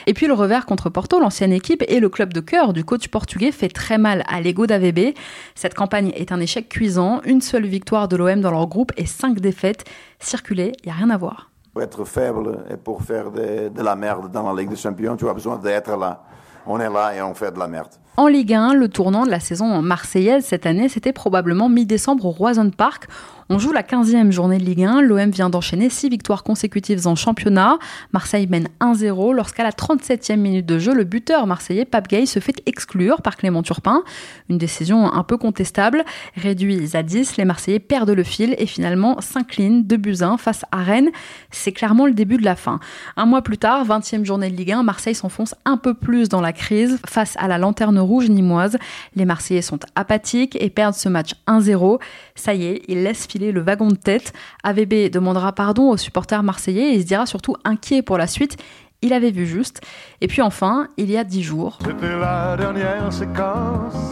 Et 0.07 0.13
puis 0.13 0.27
le 0.27 0.35
revers 0.35 0.67
contre 0.67 0.91
Porto, 0.91 1.19
l'ancienne 1.19 1.53
équipe 1.53 1.83
et 1.89 2.01
le 2.01 2.11
club 2.11 2.35
de 2.35 2.41
cœur 2.41 2.75
du 2.75 2.85
coach 2.85 3.09
portugais 3.09 3.51
fait 3.62 3.68
très 3.68 3.96
mal 3.96 4.25
à 4.27 4.40
l'ego 4.40 4.66
d'AVB. 4.66 5.14
Cette 5.55 5.75
campagne 5.75 6.11
est 6.16 6.33
un 6.33 6.40
échec 6.40 6.68
cuisant, 6.68 7.20
une 7.25 7.40
seule 7.40 7.66
victoire 7.66 8.09
de 8.09 8.16
l'OM 8.16 8.40
dans 8.40 8.51
leur 8.51 8.66
groupe 8.66 8.90
et 8.96 9.07
cinq 9.07 9.38
défaites. 9.38 9.85
Circuler, 10.18 10.72
il 10.83 10.87
n'y 10.87 10.92
a 10.92 10.96
rien 10.96 11.11
à 11.11 11.16
voir. 11.16 11.51
Pour 11.72 11.83
être 11.83 12.05
faible 12.05 12.64
et 12.68 12.77
pour 12.77 13.03
faire 13.03 13.31
de, 13.31 13.68
de 13.68 13.83
la 13.83 13.94
merde 13.94 14.33
dans 14.33 14.53
la 14.53 14.61
Ligue 14.61 14.70
des 14.70 14.77
Champions, 14.77 15.16
tu 15.16 15.29
as 15.29 15.33
besoin 15.33 15.59
d'être 15.59 15.96
là. 15.96 16.25
On 16.66 16.81
est 16.81 16.90
là 16.90 17.14
et 17.14 17.22
on 17.22 17.35
fait 17.35 17.53
de 17.53 17.59
la 17.61 17.68
merde. 17.68 17.92
En 18.18 18.27
Ligue 18.27 18.53
1, 18.53 18.75
le 18.75 18.88
tournant 18.88 19.25
de 19.25 19.31
la 19.31 19.40
saison 19.40 19.81
marseillaise 19.81 20.44
cette 20.44 20.66
année, 20.66 20.90
c'était 20.90 21.14
probablement 21.14 21.70
mi-décembre 21.70 22.27
au 22.27 22.31
Roison 22.31 22.68
Park. 22.68 23.09
On 23.48 23.59
joue 23.59 23.72
la 23.72 23.83
15e 23.83 24.31
journée 24.31 24.57
de 24.57 24.64
Ligue 24.64 24.85
1. 24.85 25.03
L'OM 25.03 25.31
vient 25.31 25.51
d'enchaîner 25.51 25.90
6 25.90 26.09
victoires 26.09 26.42
consécutives 26.42 27.07
en 27.07 27.16
championnat. 27.16 27.79
Marseille 28.12 28.46
mène 28.46 28.68
1-0 28.81 29.35
lorsqu'à 29.35 29.62
la 29.62 29.72
37e 29.72 30.37
minute 30.37 30.64
de 30.64 30.79
jeu, 30.79 30.94
le 30.94 31.05
buteur 31.05 31.46
marseillais 31.46 31.85
Pape 31.85 32.09
Gay 32.09 32.25
se 32.25 32.38
fait 32.38 32.62
exclure 32.64 33.20
par 33.20 33.37
Clément 33.37 33.62
Turpin. 33.62 34.05
Une 34.48 34.59
décision 34.59 35.12
un 35.12 35.22
peu 35.22 35.37
contestable. 35.37 36.05
Réduits 36.35 36.96
à 36.96 37.03
10, 37.03 37.37
les 37.37 37.44
Marseillais 37.44 37.81
perdent 37.81 38.11
le 38.11 38.22
fil 38.22 38.55
et 38.57 38.66
finalement 38.66 39.20
s'inclinent 39.20 39.87
de 39.87 39.96
buts 39.96 40.22
1 40.22 40.38
face 40.38 40.64
à 40.70 40.79
Rennes. 40.79 41.11
C'est 41.51 41.72
clairement 41.72 42.07
le 42.07 42.14
début 42.14 42.38
de 42.38 42.44
la 42.44 42.57
fin. 42.57 42.81
Un 43.16 43.27
mois 43.27 43.42
plus 43.42 43.59
tard, 43.59 43.85
20e 43.87 44.25
journée 44.25 44.51
de 44.51 44.57
Ligue 44.57 44.72
1, 44.72 44.83
Marseille 44.83 45.14
s'enfonce 45.14 45.55
un 45.64 45.77
peu 45.77 45.92
plus 45.94 46.29
dans 46.29 46.40
la 46.40 46.53
crise 46.53 46.98
face 47.07 47.37
à 47.38 47.48
la 47.48 47.59
lanterne 47.59 47.98
rouge 48.03 48.29
nimoise. 48.29 48.77
Les 49.17 49.25
Marseillais 49.25 49.62
sont 49.62 49.79
apathiques 49.95 50.57
et 50.61 50.71
perdent 50.71 50.95
ce 50.95 51.09
match 51.09 51.35
1-0. 51.47 52.01
Ça 52.35 52.55
y 52.55 52.65
est, 52.65 52.83
ils 52.88 53.03
laissent 53.03 53.27
filer 53.27 53.53
le 53.53 53.61
wagon 53.61 53.88
de 53.88 53.97
tête. 53.97 54.33
AVB 54.62 55.11
demandera 55.11 55.53
pardon 55.53 55.91
aux 55.91 55.97
supporters 55.97 56.43
marseillais 56.43 56.95
et 56.95 57.01
se 57.01 57.07
dira 57.07 57.27
surtout 57.27 57.57
inquiet 57.65 58.03
pour 58.03 58.19
la 58.19 58.27
suite. 58.27 58.57
Il 59.03 59.12
avait 59.12 59.33
vu 59.33 59.47
juste. 59.47 59.81
Et 60.21 60.29
puis 60.29 60.43
enfin, 60.43 60.88
il 60.97 61.11
y 61.11 61.17
a 61.17 61.25
dix 61.25 61.43
jours. 61.43 61.79
C'était 61.85 62.19
la 62.19 62.57
dernière 62.57 63.12
séquence, 63.12 64.11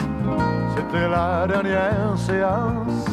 c'était 0.77 1.09
la 1.09 1.47
dernière 1.47 2.19
séance. 2.19 3.11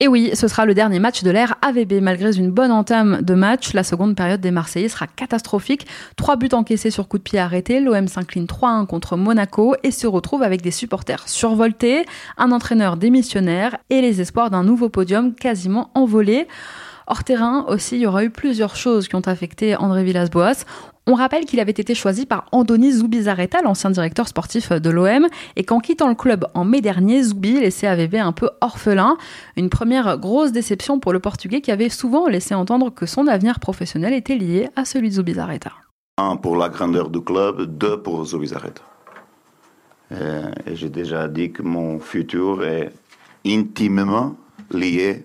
Et 0.00 0.06
oui, 0.06 0.30
ce 0.34 0.46
sera 0.46 0.64
le 0.64 0.74
dernier 0.74 1.00
match 1.00 1.24
de 1.24 1.30
l'ère 1.32 1.56
AVB. 1.60 1.94
Malgré 2.00 2.36
une 2.36 2.52
bonne 2.52 2.70
entame 2.70 3.20
de 3.20 3.34
match, 3.34 3.72
la 3.72 3.82
seconde 3.82 4.14
période 4.14 4.40
des 4.40 4.52
Marseillais 4.52 4.88
sera 4.88 5.08
catastrophique. 5.08 5.88
Trois 6.14 6.36
buts 6.36 6.50
encaissés 6.52 6.92
sur 6.92 7.08
coup 7.08 7.18
de 7.18 7.24
pied 7.24 7.40
arrêté. 7.40 7.80
L'OM 7.80 8.06
s'incline 8.06 8.44
3-1 8.44 8.86
contre 8.86 9.16
Monaco 9.16 9.74
et 9.82 9.90
se 9.90 10.06
retrouve 10.06 10.44
avec 10.44 10.62
des 10.62 10.70
supporters 10.70 11.28
survoltés, 11.28 12.04
un 12.36 12.52
entraîneur 12.52 12.96
démissionnaire 12.96 13.76
et 13.90 14.00
les 14.00 14.20
espoirs 14.20 14.50
d'un 14.50 14.62
nouveau 14.62 14.88
podium 14.88 15.34
quasiment 15.34 15.90
envolé. 15.96 16.46
Hors 17.10 17.24
terrain 17.24 17.64
aussi, 17.68 17.96
il 17.96 18.02
y 18.02 18.06
aura 18.06 18.22
eu 18.22 18.28
plusieurs 18.28 18.76
choses 18.76 19.08
qui 19.08 19.14
ont 19.14 19.20
affecté 19.20 19.74
André 19.74 20.04
Villas-Boas. 20.04 20.66
On 21.06 21.14
rappelle 21.14 21.46
qu'il 21.46 21.58
avait 21.58 21.70
été 21.70 21.94
choisi 21.94 22.26
par 22.26 22.44
Andoni 22.52 22.92
Zubizarreta, 22.92 23.62
l'ancien 23.62 23.88
directeur 23.88 24.28
sportif 24.28 24.72
de 24.72 24.90
l'OM, 24.90 25.26
et 25.56 25.64
qu'en 25.64 25.80
quittant 25.80 26.08
le 26.08 26.14
club 26.14 26.44
en 26.52 26.66
mai 26.66 26.82
dernier, 26.82 27.22
Zubi 27.22 27.60
laissait 27.60 27.86
AVB 27.86 28.16
un 28.16 28.32
peu 28.32 28.50
orphelin. 28.60 29.16
Une 29.56 29.70
première 29.70 30.18
grosse 30.18 30.52
déception 30.52 31.00
pour 31.00 31.14
le 31.14 31.18
Portugais 31.18 31.62
qui 31.62 31.70
avait 31.70 31.88
souvent 31.88 32.28
laissé 32.28 32.54
entendre 32.54 32.90
que 32.90 33.06
son 33.06 33.26
avenir 33.26 33.58
professionnel 33.58 34.12
était 34.12 34.36
lié 34.36 34.68
à 34.76 34.84
celui 34.84 35.08
de 35.08 35.14
Zubizarreta. 35.14 35.72
Un 36.18 36.36
pour 36.36 36.56
la 36.56 36.68
grandeur 36.68 37.08
du 37.08 37.22
club, 37.22 37.62
deux 37.62 38.02
pour 38.02 38.22
Zubizarreta. 38.26 38.82
Et, 40.10 40.16
et 40.66 40.76
j'ai 40.76 40.90
déjà 40.90 41.26
dit 41.26 41.52
que 41.52 41.62
mon 41.62 42.00
futur 42.00 42.62
est 42.66 42.92
intimement 43.46 44.36
lié 44.70 45.24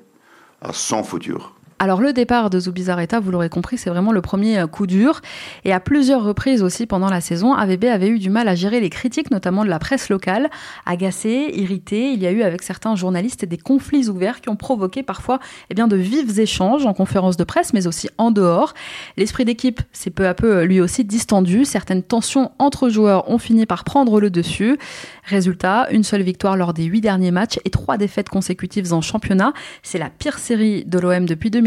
à 0.62 0.72
son 0.72 1.04
futur. 1.04 1.53
Alors 1.80 2.02
le 2.02 2.14
départ 2.14 2.50
de 2.50 2.60
Zubizarreta, 2.60 3.20
vous 3.20 3.32
l'aurez 3.32 3.50
compris, 3.50 3.78
c'est 3.78 3.90
vraiment 3.90 4.12
le 4.12 4.22
premier 4.22 4.60
euh, 4.60 4.68
coup 4.68 4.88
dur. 4.88 5.22
Et 5.66 5.74
à 5.74 5.80
plusieurs 5.80 6.24
reprises 6.24 6.64
aussi 6.64 6.86
pendant 6.86 7.10
la 7.10 7.22
saison, 7.22 7.54
AVB 7.54 7.86
avait 7.86 8.08
eu 8.08 8.20
du 8.20 8.30
mal 8.30 8.48
à 8.48 8.56
gérer 8.56 8.80
les 8.80 8.90
critiques, 8.90 9.32
notamment 9.32 9.64
de 9.64 9.70
la 9.70 9.80
presse 9.80 10.10
locale. 10.10 10.50
Agacé, 10.86 11.52
irrité, 11.54 12.12
il 12.12 12.22
y 12.22 12.28
a 12.28 12.32
eu 12.32 12.44
avec 12.44 12.62
certains 12.62 12.96
journalistes 12.96 13.46
des 13.46 13.58
conflits 13.58 14.08
ouverts 14.08 14.42
qui 14.42 14.50
ont 14.50 14.56
provoqué 14.56 15.04
parfois 15.04 15.40
eh 15.70 15.74
bien, 15.74 15.88
de 15.88 15.96
vifs 15.96 16.38
échanges 16.38 16.86
en 16.86 16.94
conférence 16.94 17.38
de 17.38 17.44
presse, 17.44 17.74
mais 17.74 17.88
aussi 17.88 18.10
en 18.18 18.32
dehors. 18.32 18.74
L'esprit 19.18 19.46
d'équipe 19.46 19.82
s'est 19.92 20.12
peu 20.12 20.28
à 20.28 20.34
peu 20.34 20.64
lui 20.64 20.80
aussi 20.80 21.04
distendu. 21.04 21.66
Certaines 21.66 22.04
tensions 22.04 22.52
entre 22.60 22.90
joueurs 22.90 23.30
ont 23.30 23.38
fini 23.40 23.66
par 23.66 23.84
prendre 23.84 24.20
le 24.20 24.30
dessus. 24.30 24.78
Résultat, 25.26 25.88
une 25.92 26.04
seule 26.04 26.22
victoire 26.22 26.56
lors 26.58 26.74
des 26.74 26.84
huit 26.84 27.02
derniers 27.02 27.32
matchs 27.32 27.60
et 27.66 27.70
trois 27.70 27.98
défaites 27.98 28.30
consécutives 28.30 28.94
en 28.94 29.02
championnat. 29.02 29.54
C'est 29.82 29.98
la 29.98 30.10
pire 30.10 30.38
série 30.38 30.86
de 30.86 31.00
l'OM 31.00 31.26
depuis 31.26 31.50
2000 31.50 31.63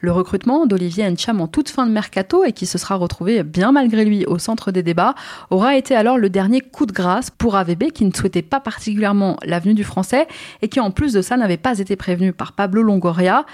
le 0.00 0.12
recrutement 0.12 0.66
d'Olivier 0.66 1.06
Encham 1.06 1.40
en 1.40 1.46
toute 1.46 1.68
fin 1.68 1.86
de 1.86 1.92
mercato 1.92 2.44
et 2.44 2.52
qui 2.52 2.66
se 2.66 2.78
sera 2.78 2.96
retrouvé 2.96 3.42
bien 3.42 3.72
malgré 3.72 4.04
lui 4.04 4.24
au 4.26 4.38
centre 4.38 4.70
des 4.70 4.82
débats 4.82 5.14
aura 5.50 5.76
été 5.76 5.94
alors 5.94 6.18
le 6.18 6.30
dernier 6.30 6.60
coup 6.60 6.86
de 6.86 6.92
grâce 6.92 7.30
pour 7.30 7.56
AVB 7.56 7.90
qui 7.92 8.04
ne 8.04 8.12
souhaitait 8.12 8.42
pas 8.42 8.60
particulièrement 8.60 9.36
l'avenue 9.44 9.74
du 9.74 9.84
français 9.84 10.26
et 10.62 10.68
qui 10.68 10.80
en 10.80 10.90
plus 10.90 11.12
de 11.12 11.22
ça 11.22 11.36
n'avait 11.36 11.56
pas 11.56 11.78
été 11.78 11.96
prévenu 11.96 12.32
par 12.32 12.52
Pablo 12.52 12.82
Longoria. 12.82 13.44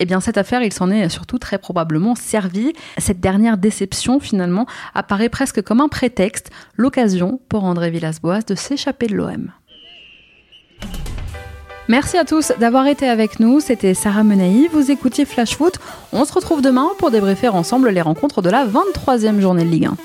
Eh 0.00 0.04
bien, 0.04 0.20
cette 0.20 0.38
affaire, 0.38 0.62
il 0.62 0.72
s'en 0.72 0.90
est 0.90 1.08
surtout 1.08 1.38
très 1.38 1.58
probablement 1.58 2.14
servi. 2.14 2.72
Cette 2.98 3.18
dernière 3.18 3.58
déception, 3.58 4.20
finalement, 4.20 4.66
apparaît 4.94 5.28
presque 5.28 5.60
comme 5.60 5.80
un 5.80 5.88
prétexte, 5.88 6.50
l'occasion 6.76 7.40
pour 7.48 7.64
André 7.64 7.90
Villas-Boas 7.90 8.42
de 8.42 8.54
s'échapper 8.54 9.08
de 9.08 9.16
l'OM. 9.16 9.50
Merci 11.90 12.18
à 12.18 12.26
tous 12.26 12.52
d'avoir 12.60 12.86
été 12.86 13.08
avec 13.08 13.40
nous. 13.40 13.60
C'était 13.60 13.94
Sarah 13.94 14.22
Menaï. 14.22 14.68
Vous 14.70 14.90
écoutiez 14.90 15.24
Flash 15.24 15.56
Foot. 15.56 15.78
On 16.12 16.26
se 16.26 16.34
retrouve 16.34 16.60
demain 16.60 16.90
pour 16.98 17.10
débriefer 17.10 17.48
ensemble 17.48 17.88
les 17.88 18.02
rencontres 18.02 18.42
de 18.42 18.50
la 18.50 18.66
23e 18.66 19.40
journée 19.40 19.64
de 19.64 19.70
Ligue 19.70 19.86
1. 19.86 19.96